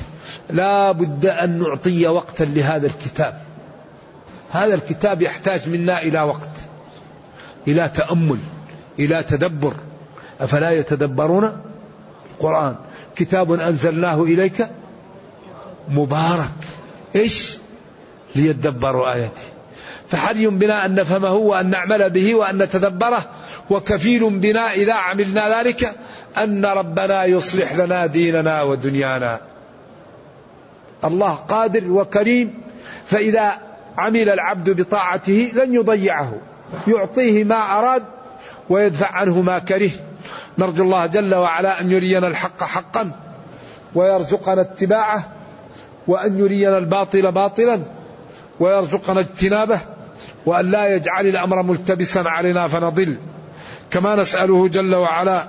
لا 0.51 0.93
بد 0.93 1.27
أن 1.27 1.59
نعطي 1.59 2.07
وقتا 2.07 2.45
لهذا 2.45 2.87
الكتاب. 2.87 3.48
هذا 4.53 4.75
الكتاب 4.75 5.23
يحتاج 5.23 5.69
منا 5.69 6.03
إلى 6.03 6.23
وقت 6.23 6.49
إلى 7.69 7.89
تأمل 7.89 8.39
إلى 8.99 9.23
تدبر. 9.23 9.75
أفلا 10.41 10.71
يتدبرون؟ 10.71 11.61
القرآن 12.35 12.77
كتاب 13.17 13.53
أنزلناه 13.53 14.23
إليك 14.23 14.69
مبارك. 15.89 16.51
إيش؟ 17.17 17.59
ليدبروا 18.35 19.15
آياته. 19.15 19.43
فحري 20.09 20.47
بنا 20.47 20.87
أن 20.87 20.95
نفهمه 20.95 21.33
وأن 21.33 21.71
نعمل 21.71 22.11
به 22.11 22.35
وأن 22.35 22.63
نتدبره 22.63 23.23
وكفيل 23.71 24.31
بنا 24.31 24.73
إذا 24.73 24.95
عملنا 24.95 25.59
ذلك 25.59 25.95
أن 26.39 26.67
ربنا 26.67 27.25
يصلح 27.25 27.73
لنا 27.73 28.07
ديننا 28.07 28.63
ودنيانا. 28.63 29.41
الله 31.05 31.35
قادر 31.35 31.91
وكريم. 31.91 32.55
فإذا 33.07 33.68
عمل 33.99 34.29
العبد 34.29 34.81
بطاعته 34.81 35.53
لن 35.55 35.75
يضيعه. 35.75 36.33
يعطيه 36.87 37.45
ما 37.45 37.79
أراد 37.79 38.05
ويدفع 38.71 39.13
عنه 39.13 39.41
ما 39.41 39.59
كره. 39.59 39.91
نرجو 40.59 40.85
الله 40.85 41.07
جل 41.07 41.35
وعلا 41.35 41.81
أن 41.81 41.91
يرينا 41.91 42.27
الحق 42.27 42.63
حقا 42.63 43.11
ويرزقنا 43.95 44.61
اتباعه 44.61 45.33
وأن 46.07 46.39
يرينا 46.39 46.79
الباطل 46.79 47.33
باطلا 47.33 47.81
ويرزقنا 48.61 49.21
اجتنابه 49.21 49.81
وأن 50.47 50.71
لا 50.71 50.95
يجعل 50.95 51.27
الأمر 51.27 51.63
ملتبسا 51.63 52.19
علينا 52.19 52.69
فنضل. 52.69 53.19
كما 53.91 54.17
نسأله 54.17 54.69
جل 54.69 54.95
وعلا 54.95 55.49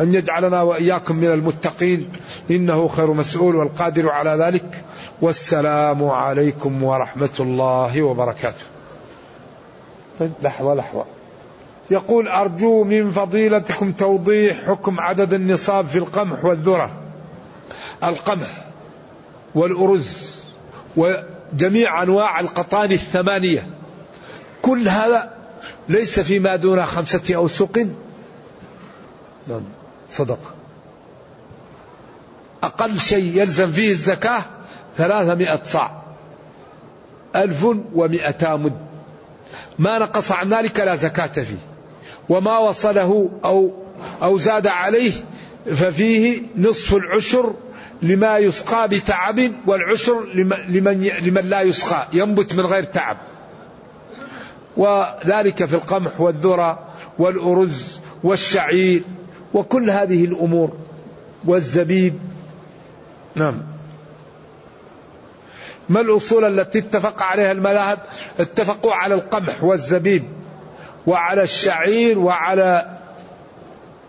أن 0.00 0.14
يجعلنا 0.14 0.62
وإياكم 0.62 1.16
من 1.16 1.30
المتقين 1.30 2.12
إنه 2.50 2.88
خير 2.88 3.12
مسؤول 3.12 3.56
والقادر 3.56 4.08
على 4.10 4.30
ذلك. 4.30 4.84
والسلام 5.20 6.04
عليكم 6.04 6.82
ورحمة 6.82 7.36
الله 7.40 8.02
وبركاته. 8.02 8.64
طيب 10.18 10.32
لحظة 10.42 10.74
لحظة. 10.74 11.04
يقول 11.90 12.28
أرجو 12.28 12.84
من 12.84 13.10
فضيلتكم 13.10 13.92
توضيح 13.92 14.56
حكم 14.66 15.00
عدد 15.00 15.32
النصاب 15.32 15.86
في 15.86 15.98
القمح 15.98 16.44
والذرة. 16.44 16.90
القمح 18.04 18.64
والأرز 19.54 20.42
وجميع 20.96 22.02
أنواع 22.02 22.40
القطان 22.40 22.92
الثمانية. 22.92 23.66
كل 24.62 24.88
هذا 24.88 25.34
ليس 25.88 26.20
فيما 26.20 26.56
دون 26.56 26.86
خمسة 26.86 27.34
أوسق. 27.34 27.88
نعم 29.48 29.62
صدق. 30.10 30.54
أقل 32.62 33.00
شيء 33.00 33.40
يلزم 33.42 33.70
فيه 33.70 33.90
الزكاة 33.90 34.42
ثلاثمائة 34.96 35.60
صاع. 35.64 36.02
ألف 37.36 37.66
ومئتا 37.94 38.56
مد. 38.56 38.78
ما 39.78 39.98
نقص 39.98 40.32
عن 40.32 40.54
ذلك 40.54 40.80
لا 40.80 40.94
زكاة 40.96 41.26
فيه. 41.26 41.58
وما 42.28 42.58
وصله 42.58 43.30
أو 43.44 43.70
أو 44.22 44.38
زاد 44.38 44.66
عليه 44.66 45.12
ففيه 45.66 46.42
نصف 46.56 46.94
العشر 46.94 47.54
لما 48.02 48.38
يسقى 48.38 48.88
بتعب 48.88 49.40
والعشر 49.66 50.24
لمن 50.68 51.02
لمن 51.02 51.48
لا 51.48 51.60
يسقى 51.60 52.08
ينبت 52.12 52.54
من 52.54 52.66
غير 52.66 52.82
تعب. 52.82 53.16
وذلك 54.76 55.64
في 55.64 55.74
القمح 55.74 56.20
والذرة 56.20 56.78
والأرز 57.18 58.00
والشعير 58.24 59.02
وكل 59.54 59.90
هذه 59.90 60.24
الأمور 60.24 60.72
والزبيب 61.44 62.14
نعم. 63.34 63.62
ما 65.88 66.00
الأصول 66.00 66.60
التي 66.60 66.78
اتفق 66.78 67.22
عليها 67.22 67.52
المذاهب؟ 67.52 67.98
اتفقوا 68.40 68.92
على 68.94 69.14
القمح 69.14 69.64
والزبيب 69.64 70.24
وعلى 71.06 71.42
الشعير 71.42 72.18
وعلى 72.18 72.98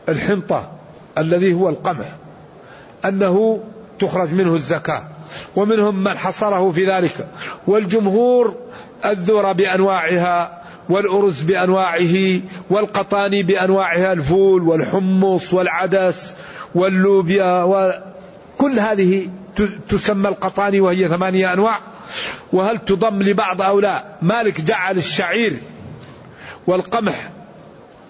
الحنطة 0.09 0.71
الذي 1.17 1.53
هو 1.53 1.69
القمح 1.69 2.15
أنه 3.05 3.63
تخرج 3.99 4.33
منه 4.33 4.55
الزكاة 4.55 5.03
ومنهم 5.55 6.03
من 6.03 6.17
حصره 6.17 6.71
في 6.71 6.85
ذلك 6.85 7.27
والجمهور 7.67 8.55
الذرة 9.05 9.51
بأنواعها 9.51 10.61
والأرز 10.89 11.41
بأنواعه 11.41 12.39
والقطاني 12.69 13.43
بأنواعها 13.43 14.13
الفول 14.13 14.63
والحمص 14.63 15.53
والعدس 15.53 16.35
واللوبيا 16.75 17.63
وكل 18.59 18.79
هذه 18.79 19.27
تسمى 19.89 20.29
القطاني 20.29 20.79
وهي 20.79 21.07
ثمانية 21.07 21.53
أنواع. 21.53 21.77
وهل 22.53 22.79
تضم 22.79 23.23
لبعض 23.23 23.61
أو 23.61 23.79
لا؟ 23.79 24.05
مالك 24.21 24.61
جعل 24.61 24.97
الشعير 24.97 25.57
والقمح 26.67 27.29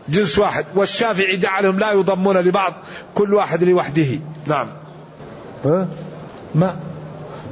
جنس 0.10 0.40
واحد 0.40 0.66
والشافعي 0.76 1.38
جعلهم 1.38 1.80
لا 1.80 1.92
يضمون 1.92 2.38
لبعض 2.38 2.74
كل 3.16 3.34
واحد 3.34 3.64
لوحده. 3.64 4.20
نعم. 4.48 4.68
ها؟ 5.66 5.88
ما؟ 6.56 6.76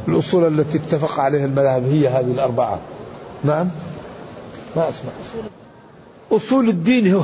الأصول 0.08 0.60
التي 0.60 0.78
اتفق 0.78 1.20
عليها 1.20 1.46
المذاهب 1.46 1.84
هي 1.84 2.08
هذه 2.08 2.32
الأربعة. 2.32 2.80
نعم. 3.44 3.70
ما 4.76 4.90
أسمع. 4.90 5.12
أصول 6.32 6.70
الدين 6.70 7.14
هو 7.14 7.24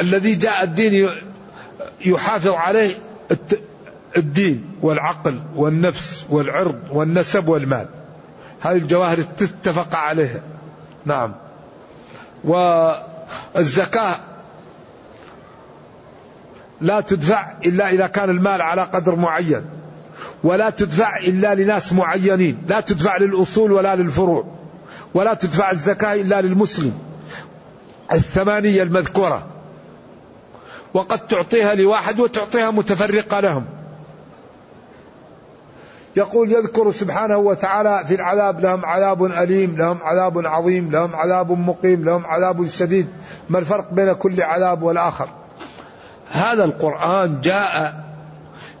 الذي 0.00 0.34
جاء 0.34 0.62
الدين 0.62 1.10
يحافظ 2.04 2.50
عليه 2.50 2.90
الدين 4.16 4.64
والعقل 4.82 5.40
والنفس 5.56 6.26
والعرض 6.30 6.78
والنسب 6.90 7.48
والمال. 7.48 7.86
هذه 8.60 8.76
الجواهر 8.76 9.22
تتفق 9.22 9.94
عليها. 9.94 10.40
نعم. 11.04 11.32
والزكاة 12.44 14.16
لا 16.80 17.00
تدفع 17.00 17.52
إلا 17.66 17.90
إذا 17.90 18.06
كان 18.06 18.30
المال 18.30 18.62
على 18.62 18.82
قدر 18.82 19.14
معين 19.14 19.64
ولا 20.44 20.70
تدفع 20.70 21.18
إلا 21.18 21.54
لناس 21.54 21.92
معينين 21.92 22.58
لا 22.68 22.80
تدفع 22.80 23.16
للأصول 23.16 23.72
ولا 23.72 23.96
للفروع 23.96 24.44
ولا 25.14 25.34
تدفع 25.34 25.70
الزكاة 25.70 26.14
إلا 26.14 26.40
للمسلم 26.40 26.98
الثمانية 28.12 28.82
المذكورة. 28.82 29.46
وقد 30.94 31.26
تعطيها 31.26 31.74
لواحد 31.74 32.20
وتعطيها 32.20 32.70
متفرقة 32.70 33.40
لهم. 33.40 33.64
يقول 36.16 36.52
يذكر 36.52 36.90
سبحانه 36.90 37.36
وتعالى 37.36 38.04
في 38.06 38.14
العذاب 38.14 38.60
لهم 38.60 38.84
عذاب 38.84 39.24
أليم 39.24 39.76
لهم 39.76 39.98
عذاب 40.02 40.46
عظيم 40.46 40.90
لهم 40.90 41.16
عذاب 41.16 41.50
مقيم 41.50 42.04
لهم 42.04 42.26
عذاب 42.26 42.66
شديد. 42.66 43.06
ما 43.48 43.58
الفرق 43.58 43.92
بين 43.92 44.12
كل 44.12 44.42
عذاب 44.42 44.82
والآخر؟ 44.82 45.28
هذا 46.30 46.64
القرآن 46.64 47.40
جاء 47.40 48.04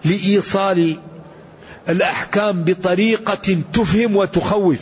لإيصال 0.04 0.96
الأحكام 1.88 2.64
بطريقة 2.64 3.58
تفهم 3.72 4.16
وتخوف 4.16 4.80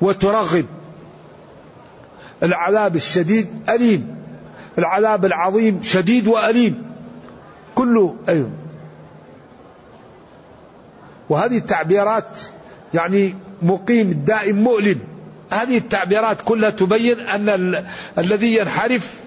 وترغب. 0.00 0.66
العذاب 2.42 2.96
الشديد 2.96 3.48
أليم 3.68 4.16
العذاب 4.78 5.24
العظيم 5.24 5.82
شديد 5.82 6.28
وأليم. 6.28 6.82
كله 7.74 8.16
أيوه. 8.28 8.50
وهذه 11.32 11.58
التعبيرات 11.58 12.40
يعني 12.94 13.34
مقيم 13.62 14.10
الدائم 14.10 14.56
مؤلم. 14.56 14.98
هذه 15.50 15.78
التعبيرات 15.78 16.42
كلها 16.44 16.70
تبين 16.70 17.20
أن 17.20 17.48
ال... 17.48 17.84
الذي 18.18 18.56
ينحرف 18.56 19.20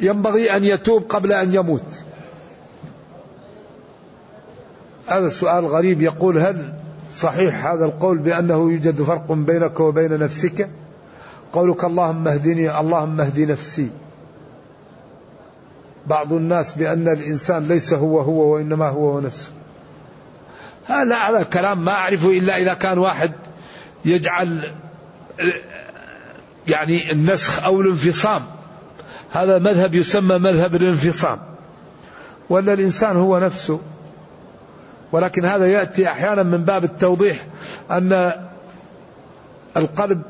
ينبغي 0.00 0.56
أن 0.56 0.64
يتوب 0.64 1.02
قبل 1.02 1.32
أن 1.32 1.54
يموت. 1.54 1.84
هذا 5.06 5.26
السؤال 5.26 5.66
غريب 5.66 6.02
يقول 6.02 6.38
هل 6.38 6.72
صحيح 7.12 7.66
هذا 7.66 7.84
القول 7.84 8.18
بأنه 8.18 8.54
يوجد 8.54 9.02
فرق 9.02 9.32
بينك 9.32 9.80
وبين 9.80 10.18
نفسك؟ 10.18 10.70
قولك 11.52 11.84
اللهم 11.84 12.28
اهدني 12.28 12.80
اللهم 12.80 13.20
اهدي 13.20 13.46
نفسي. 13.46 13.88
بعض 16.06 16.32
الناس 16.32 16.72
بأن 16.72 17.08
الإنسان 17.08 17.68
ليس 17.68 17.92
هو 17.92 18.20
هو 18.20 18.54
وإنما 18.54 18.88
هو 18.88 19.20
نفسه. 19.20 19.50
هذا 20.90 21.16
هذا 21.16 21.42
كلام 21.42 21.84
ما 21.84 21.92
أعرفه 21.92 22.30
إلا 22.30 22.56
إذا 22.56 22.74
كان 22.74 22.98
واحد 22.98 23.32
يجعل 24.04 24.72
يعني 26.68 27.12
النسخ 27.12 27.64
أو 27.64 27.80
الانفصام. 27.80 28.46
هذا 29.32 29.58
مذهب 29.58 29.94
يسمى 29.94 30.38
مذهب 30.38 30.74
الانفصام. 30.74 31.38
ولا 32.50 32.72
الإنسان 32.72 33.16
هو 33.16 33.38
نفسه. 33.38 33.80
ولكن 35.12 35.44
هذا 35.44 35.66
يأتي 35.66 36.08
أحيانا 36.08 36.42
من 36.42 36.64
باب 36.64 36.84
التوضيح 36.84 37.46
أن 37.90 38.32
القلب 39.76 40.22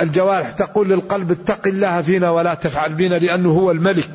الجوارح 0.00 0.50
تقول 0.50 0.88
للقلب 0.88 1.30
اتق 1.30 1.66
الله 1.66 2.02
فينا 2.02 2.30
ولا 2.30 2.54
تفعل 2.54 2.94
بنا 2.94 3.14
لأنه 3.14 3.50
هو 3.50 3.70
الملك. 3.70 4.10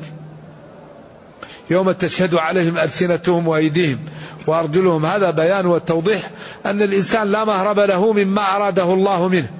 يوم 1.70 1.92
تشهد 1.92 2.34
عليهم 2.34 2.78
ألسنتهم 2.78 3.48
وأيديهم. 3.48 3.98
وأرجلهم 4.46 5.06
هذا 5.06 5.30
بيان 5.30 5.66
وتوضيح 5.66 6.30
أن 6.66 6.82
الإنسان 6.82 7.28
لا 7.28 7.44
مهرب 7.44 7.78
له 7.78 8.12
مما 8.12 8.56
أراده 8.56 8.94
الله 8.94 9.28
منه 9.28 9.50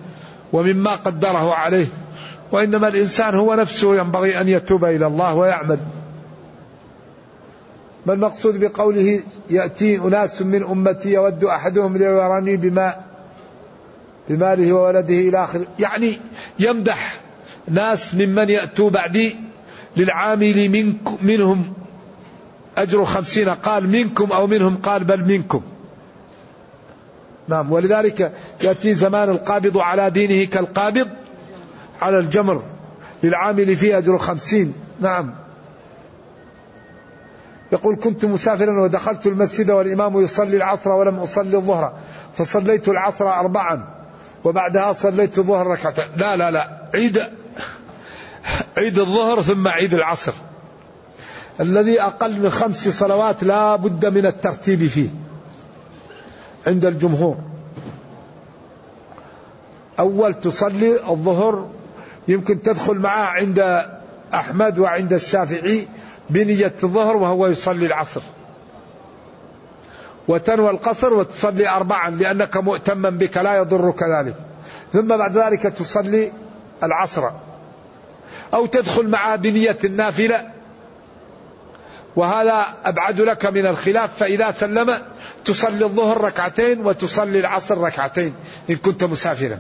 ومما 0.53 0.91
قدره 0.91 1.55
عليه 1.55 1.87
وإنما 2.53 2.89
الإنسان 2.89 3.35
هو 3.35 3.55
نفسه 3.55 3.97
ينبغي 3.97 4.41
أن 4.41 4.49
يتوب 4.49 4.85
إلى 4.85 5.07
الله 5.07 5.35
ويعمل. 5.35 5.79
ما 8.07 8.13
المقصود 8.13 8.61
بقوله 8.61 9.21
يأتي 9.51 9.99
أناس 9.99 10.43
من 10.43 10.63
أمتي 10.63 11.13
يود 11.13 11.45
أحدهم 11.45 11.97
ليراني 11.97 12.57
بما 12.57 12.95
بماله 14.29 14.73
وولده 14.73 15.15
إلى 15.15 15.45
آخره 15.45 15.67
يعني 15.79 16.19
يمدح 16.59 17.21
ناس 17.69 18.15
ممن 18.15 18.49
يأتوا 18.49 18.91
بعدي 18.91 19.37
للعامل 19.97 20.69
منك 20.69 21.23
منهم 21.23 21.73
أجر 22.77 23.05
خمسين 23.05 23.49
قال 23.49 23.89
منكم 23.89 24.33
أو 24.33 24.47
منهم 24.47 24.77
قال 24.77 25.05
بل 25.05 25.25
منكم. 25.25 25.63
نعم 27.49 27.73
ولذلك 27.73 28.33
يأتي 28.63 28.95
زمان 28.95 29.31
القابض 29.31 29.79
على 29.79 30.11
دينه 30.11 30.45
كالقابض 30.45 31.09
على 32.03 32.19
الجمر 32.19 32.63
للعامل 33.23 33.77
فيه 33.77 33.99
أجر 33.99 34.19
خمسين. 34.19 34.75
نعم. 35.01 35.35
يقول 37.73 37.97
كنت 37.97 38.25
مسافرا 38.25 38.81
ودخلت 38.81 39.27
المسجد 39.27 39.71
والإمام 39.71 40.23
يصلي 40.23 40.57
العصر 40.57 40.93
ولم 40.93 41.19
أصلي 41.19 41.57
الظهر 41.57 41.93
فصليت 42.35 42.89
العصر 42.89 43.29
أربعا 43.29 43.89
وبعدها 44.45 44.93
صليت 44.93 45.39
الظهر 45.39 45.67
ركعتين. 45.67 46.05
لا 46.17 46.37
لا 46.37 46.51
لا 46.51 46.89
عيد 46.95 47.23
عيد 48.77 48.99
الظهر 48.99 49.43
ثم 49.43 49.69
عيد 49.69 49.95
العصر. 49.95 50.33
الذي 51.61 52.03
أقل 52.03 52.41
من 52.41 52.51
خمس 52.51 52.89
صلوات 52.89 53.45
لا 53.45 53.77
بد 53.77 54.07
من 54.07 54.27
الترتيب 54.27 54.87
فيه 54.87 55.09
عند 56.67 56.85
الجمهور. 56.85 57.37
أول 59.99 60.35
تصلي 60.35 61.11
الظهر 61.11 61.69
يمكن 62.29 62.63
تدخل 62.63 62.99
معه 62.99 63.27
عند 63.27 63.87
أحمد 64.35 64.79
وعند 64.79 65.13
الشافعي 65.13 65.89
بنية 66.31 66.75
الظهر 66.85 67.17
وهو 67.17 67.47
يصلي 67.47 67.87
العصر. 67.87 68.23
وتنوى 70.29 70.71
القصر 70.71 71.15
وتصلي 71.15 71.69
أربعا 71.69 72.11
لأنك 72.11 72.57
مؤتما 72.57 73.11
بك 73.11 73.37
لا 73.37 73.57
يضرك 73.57 74.03
ذلك. 74.03 74.35
ثم 74.93 75.17
بعد 75.17 75.39
ذلك 75.39 75.63
تصلي 75.63 76.33
العصر. 76.83 77.31
أو 78.55 78.67
تدخل 78.67 79.09
معه 79.09 79.37
بنية 79.37 79.79
النافلة 79.85 80.56
وهذا 82.17 82.67
أبعد 82.85 83.21
لك 83.21 83.47
من 83.47 83.67
الخلاف 83.67 84.11
فإذا 84.19 84.51
سلم 84.51 84.99
تصلي 85.45 85.85
الظهر 85.85 86.21
ركعتين 86.21 86.87
وتصلي 86.87 87.39
العصر 87.39 87.79
ركعتين 87.79 88.35
إن 88.71 88.77
كنت 88.77 89.05
مسافرا. 89.05 89.59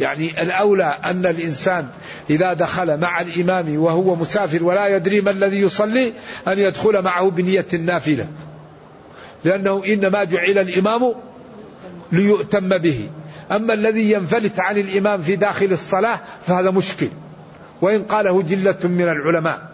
يعني 0.00 0.42
الأولى 0.42 0.98
أن 1.04 1.26
الإنسان 1.26 1.88
إذا 2.30 2.52
دخل 2.52 3.00
مع 3.00 3.20
الإمام 3.20 3.78
وهو 3.78 4.14
مسافر 4.14 4.64
ولا 4.64 4.96
يدري 4.96 5.20
ما 5.20 5.30
الذي 5.30 5.60
يصلي 5.60 6.12
أن 6.48 6.58
يدخل 6.58 7.02
معه 7.02 7.30
بنية 7.30 7.66
النافلة 7.74 8.28
لأنه 9.44 9.84
إنما 9.86 10.24
جعل 10.24 10.58
الإمام 10.58 11.14
ليؤتم 12.12 12.78
به. 12.78 13.08
أما 13.50 13.74
الذي 13.74 14.10
ينفلت 14.10 14.60
عن 14.60 14.78
الإمام 14.78 15.22
في 15.22 15.36
داخل 15.36 15.72
الصلاة 15.72 16.20
فهذا 16.46 16.70
مشكل. 16.70 17.08
وإن 17.82 18.02
قاله 18.02 18.42
جلة 18.42 18.78
من 18.84 19.08
العلماء. 19.08 19.73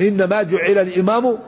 إنما 0.00 0.42
جعل 0.42 0.78
الإمام 0.78 1.38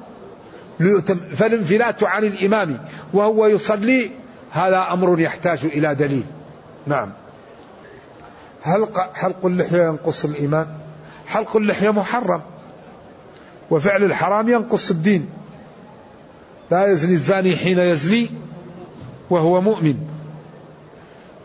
ليؤتم 0.81 1.21
فالانفلات 1.35 2.05
عن 2.05 2.25
الإمام 2.25 2.79
وهو 3.13 3.47
يصلي 3.47 4.11
هذا 4.51 4.87
أمر 4.93 5.21
يحتاج 5.21 5.65
إلى 5.65 5.95
دليل. 5.95 6.25
نعم. 6.87 7.13
حلق, 8.63 9.15
حلق 9.15 9.47
اللحية 9.47 9.83
ينقص 9.83 10.25
الإيمان؟ 10.25 10.67
حلق 11.27 11.57
اللحية 11.57 11.91
محرم 11.91 12.43
وفعل 13.71 14.05
الحرام 14.05 14.49
ينقص 14.49 14.91
الدين. 14.91 15.31
لا 16.71 16.87
يزني 16.87 17.15
الزاني 17.15 17.57
حين 17.57 17.79
يزني 17.79 18.31
وهو 19.31 19.61
مؤمن. 19.61 19.97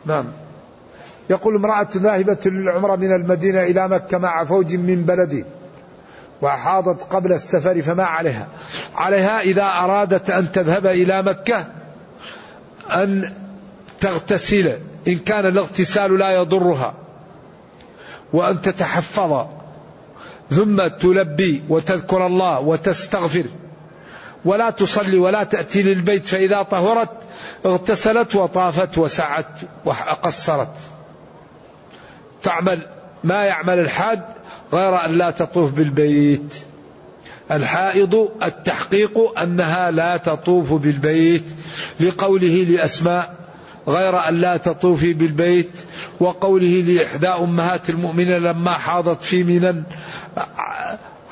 نعم. 0.05 0.25
يقول 1.29 1.55
امرأة 1.55 1.87
ذاهبة 1.97 2.39
للعمرة 2.45 2.95
من 2.95 3.15
المدينة 3.15 3.63
إلى 3.63 3.87
مكة 3.87 4.17
مع 4.17 4.43
فوج 4.43 4.75
من 4.75 5.03
بلده. 5.03 5.45
وحاضت 6.41 7.13
قبل 7.13 7.33
السفر 7.33 7.81
فما 7.81 8.03
عليها. 8.03 8.47
عليها 8.95 9.41
إذا 9.41 9.63
أرادت 9.63 10.29
أن 10.29 10.51
تذهب 10.51 10.85
إلى 10.87 11.21
مكة 11.21 11.65
أن 12.91 13.33
تغتسل 13.99 14.79
إن 15.07 15.15
كان 15.15 15.45
الاغتسال 15.45 16.19
لا 16.19 16.31
يضرها 16.31 16.93
وأن 18.33 18.61
تتحفظ 18.61 19.47
ثم 20.49 20.87
تلبي 20.87 21.63
وتذكر 21.69 22.27
الله 22.27 22.59
وتستغفر 22.59 23.45
ولا 24.45 24.69
تصلي 24.69 25.17
ولا 25.17 25.43
تأتي 25.43 25.83
للبيت 25.83 26.27
فإذا 26.27 26.61
طهرت 26.61 27.09
اغتسلت 27.65 28.35
وطافت 28.35 28.97
وسعت 28.97 29.59
وقصرت. 29.85 30.73
تعمل 32.43 32.87
ما 33.23 33.43
يعمل 33.45 33.79
الحاج 33.79 34.19
غير 34.75 35.05
أن 35.05 35.11
لا 35.11 35.31
تطوف 35.31 35.71
بالبيت. 35.71 36.53
الحائض 37.51 38.29
التحقيق 38.43 39.39
أنها 39.39 39.91
لا 39.91 40.17
تطوف 40.17 40.73
بالبيت. 40.73 41.43
لقوله 41.99 42.65
لأسماء 42.69 43.35
غير 43.87 44.27
أن 44.29 44.41
لا 44.41 44.57
تطوفي 44.57 45.13
بالبيت. 45.13 45.71
وقوله 46.19 46.83
لإحدى 46.87 47.27
أمهات 47.27 47.89
المؤمنين 47.89 48.37
لما 48.37 48.73
حاضت 48.73 49.23
في 49.23 49.43
منى 49.43 49.83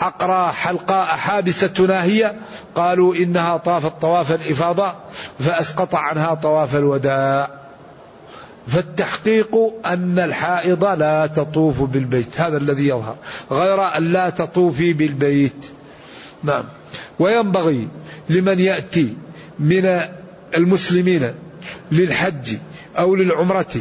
عقرى 0.01 0.51
حلقاء 0.51 1.05
حابسة 1.05 1.85
ناهية 1.87 2.35
قالوا 2.75 3.15
إنها 3.15 3.57
طافت 3.57 4.01
طواف 4.01 4.31
الإفاضة 4.31 4.95
فأسقط 5.39 5.95
عنها 5.95 6.33
طواف 6.33 6.75
الوداع. 6.75 7.62
فالتحقيق 8.67 9.55
أن 9.85 10.19
الحائض 10.19 10.85
لا 10.85 11.27
تطوف 11.27 11.81
بالبيت 11.81 12.41
هذا 12.41 12.57
الذي 12.57 12.87
يظهر 12.87 13.15
غير 13.51 13.97
أن 13.97 14.03
لا 14.03 14.29
تطوفي 14.29 14.93
بالبيت. 14.93 15.65
نعم. 16.43 16.63
وينبغي 17.19 17.87
لمن 18.29 18.59
يأتي 18.59 19.13
من 19.59 20.01
المسلمين 20.55 21.33
للحج 21.91 22.57
أو 22.97 23.15
للعمرة 23.15 23.75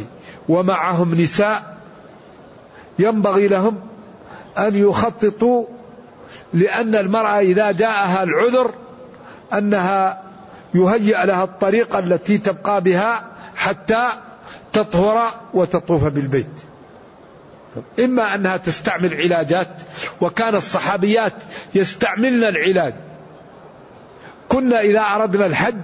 ومعهم 0.49 1.21
نساء 1.21 1.77
ينبغي 2.99 3.47
لهم 3.47 3.79
أن 4.57 4.75
يخططوا 4.75 5.65
لأن 6.53 6.95
المرأة 6.95 7.39
إذا 7.39 7.71
جاءها 7.71 8.23
العذر 8.23 8.73
أنها 9.53 10.21
يهيأ 10.75 11.25
لها 11.25 11.43
الطريقة 11.43 11.99
التي 11.99 12.37
تبقى 12.37 12.81
بها 12.81 13.23
حتى 13.55 14.07
تطهر 14.73 15.31
وتطوف 15.53 16.03
بالبيت. 16.03 16.49
إما 17.99 18.35
أنها 18.35 18.57
تستعمل 18.57 19.13
علاجات 19.13 19.67
وكان 20.21 20.55
الصحابيات 20.55 21.33
يستعملن 21.75 22.43
العلاج. 22.43 22.93
كنا 24.49 24.79
إذا 24.79 24.99
أردنا 24.99 25.45
الحج 25.45 25.75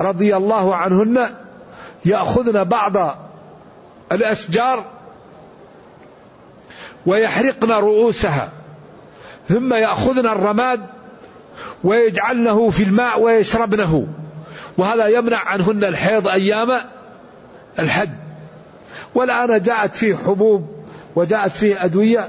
رضي 0.00 0.36
الله 0.36 0.76
عنهن 0.76 1.34
يأخذن 2.04 2.64
بعض 2.64 3.16
الأشجار 4.12 4.84
ويحرقن 7.06 7.70
رؤوسها 7.70 8.52
ثم 9.48 9.74
يأخذن 9.74 10.26
الرماد 10.26 10.80
ويجعلنه 11.84 12.70
في 12.70 12.82
الماء 12.82 13.20
ويشربنه. 13.20 14.06
وهذا 14.78 15.06
يمنع 15.06 15.38
عنهن 15.38 15.84
الحيض 15.84 16.28
أيام 16.28 16.80
الحج 17.78 18.10
والآن 19.14 19.62
جاءت 19.62 19.96
فيه 19.96 20.16
حبوب 20.26 20.66
وجاءت 21.16 21.56
فيه 21.56 21.84
أدوية 21.84 22.28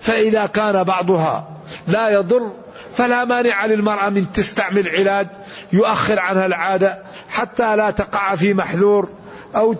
فإذا 0.00 0.46
كان 0.46 0.84
بعضها 0.84 1.48
لا 1.88 2.08
يضر 2.08 2.52
فلا 2.96 3.24
مانع 3.24 3.66
للمرأة 3.66 4.08
من 4.08 4.32
تستعمل 4.32 4.88
علاج 4.88 5.26
يؤخر 5.72 6.18
عنها 6.18 6.46
العادة 6.46 6.98
حتى 7.28 7.76
لا 7.76 7.90
تقع 7.90 8.34
في 8.34 8.54
محذور 8.54 9.08
أو 9.56 9.74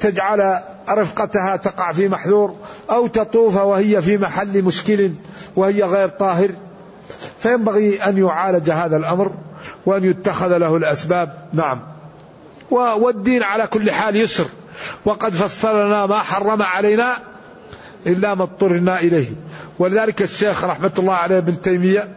تجعل 0.00 0.60
رفقتها 0.88 1.56
تقع 1.56 1.92
في 1.92 2.08
محذور 2.08 2.56
أو 2.90 3.06
تطوف 3.06 3.56
وهي 3.56 4.02
في 4.02 4.18
محل 4.18 4.62
مشكل 4.62 5.10
وهي 5.56 5.82
غير 5.82 6.08
طاهر. 6.08 6.50
فينبغي 7.38 8.02
أن 8.02 8.18
يعالج 8.18 8.70
هذا 8.70 8.96
الأمر. 8.96 9.32
وأن 9.86 10.04
يتخذ 10.04 10.56
له 10.56 10.76
الأسباب. 10.76 11.32
نعم. 11.52 11.80
والدين 12.70 13.42
على 13.42 13.66
كل 13.66 13.90
حال 13.90 14.16
يسر. 14.16 14.46
وقد 15.04 15.32
فصلنا 15.32 16.06
ما 16.06 16.18
حرم 16.18 16.62
علينا 16.62 17.16
إلا 18.06 18.34
ما 18.34 18.42
اضطرنا 18.42 18.98
إليه. 18.98 19.28
ولذلك 19.78 20.22
الشيخ 20.22 20.64
رحمة 20.64 20.92
الله 20.98 21.14
عليه 21.14 21.38
ابن 21.38 21.62
تيمية 21.62 22.08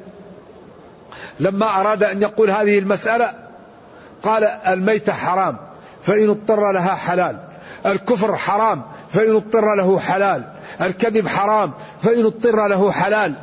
لما 1.40 1.82
أراد 1.82 2.04
أن 2.04 2.22
يقول 2.22 2.50
هذه 2.50 2.80
المسألة 2.80 3.34
قال 4.24 4.44
الميتة 4.44 5.14
حرام 5.14 5.58
فإن 6.04 6.30
اضطر 6.30 6.72
لها 6.72 6.96
حلال. 6.96 7.38
الكفر 7.86 8.36
حرام 8.36 8.82
فإن 9.10 9.36
اضطر 9.36 9.76
له 9.76 10.00
حلال. 10.00 10.44
الكذب 10.82 11.28
حرام 11.28 11.72
فإن 12.02 12.26
اضطر 12.26 12.68
له 12.68 12.92
حلال. 12.92 13.34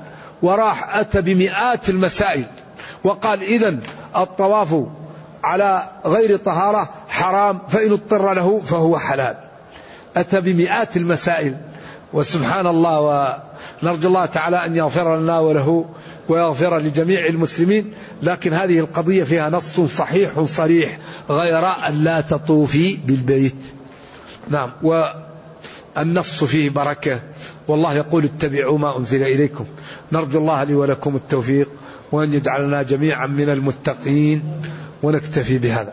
وراح 0.42 0.96
أتى 0.96 1.20
بمئات 1.20 1.88
المسائل. 1.88 2.46
وقال 3.04 3.42
إذا 3.42 3.78
الطواف 4.16 4.84
على 5.44 5.88
غير 6.06 6.36
طهارة 6.36 6.88
حرام 7.08 7.58
فإن 7.68 7.92
اضطر 7.92 8.34
له 8.34 8.60
فهو 8.60 8.98
حلال. 8.98 9.36
أتى 10.16 10.40
بمئات 10.40 10.96
المسائل 10.96 11.56
وسبحان 12.12 12.66
الله 12.66 13.00
ونرجو 13.82 14.08
الله 14.08 14.26
تعالى 14.26 14.64
أن 14.66 14.76
يغفر 14.76 15.16
لنا 15.16 15.38
وله 15.38 15.84
ويغفر 16.28 16.78
لجميع 16.78 17.26
المسلمين 17.26 17.92
لكن 18.22 18.52
هذه 18.52 18.78
القضية 18.78 19.24
فيها 19.24 19.50
نص 19.50 19.80
صحيح 19.80 20.40
صريح 20.40 20.98
غير 21.30 21.66
أن 21.66 22.04
لا 22.04 22.20
تطوفي 22.20 22.96
بالبيت. 22.96 23.56
نعم 24.48 24.70
والنص 24.82 26.44
فيه 26.44 26.70
بركة 26.70 27.20
والله 27.68 27.94
يقول 27.94 28.24
اتبعوا 28.24 28.78
ما 28.78 28.98
أنزل 28.98 29.22
إليكم. 29.22 29.64
نرجو 30.12 30.38
الله 30.38 30.64
لي 30.64 30.74
ولكم 30.74 31.16
التوفيق. 31.16 31.68
وأن 32.12 32.34
يجعلنا 32.34 32.82
جميعا 32.82 33.26
من 33.26 33.50
المتقين 33.50 34.42
ونكتفي 35.02 35.58
بهذا. 35.58 35.92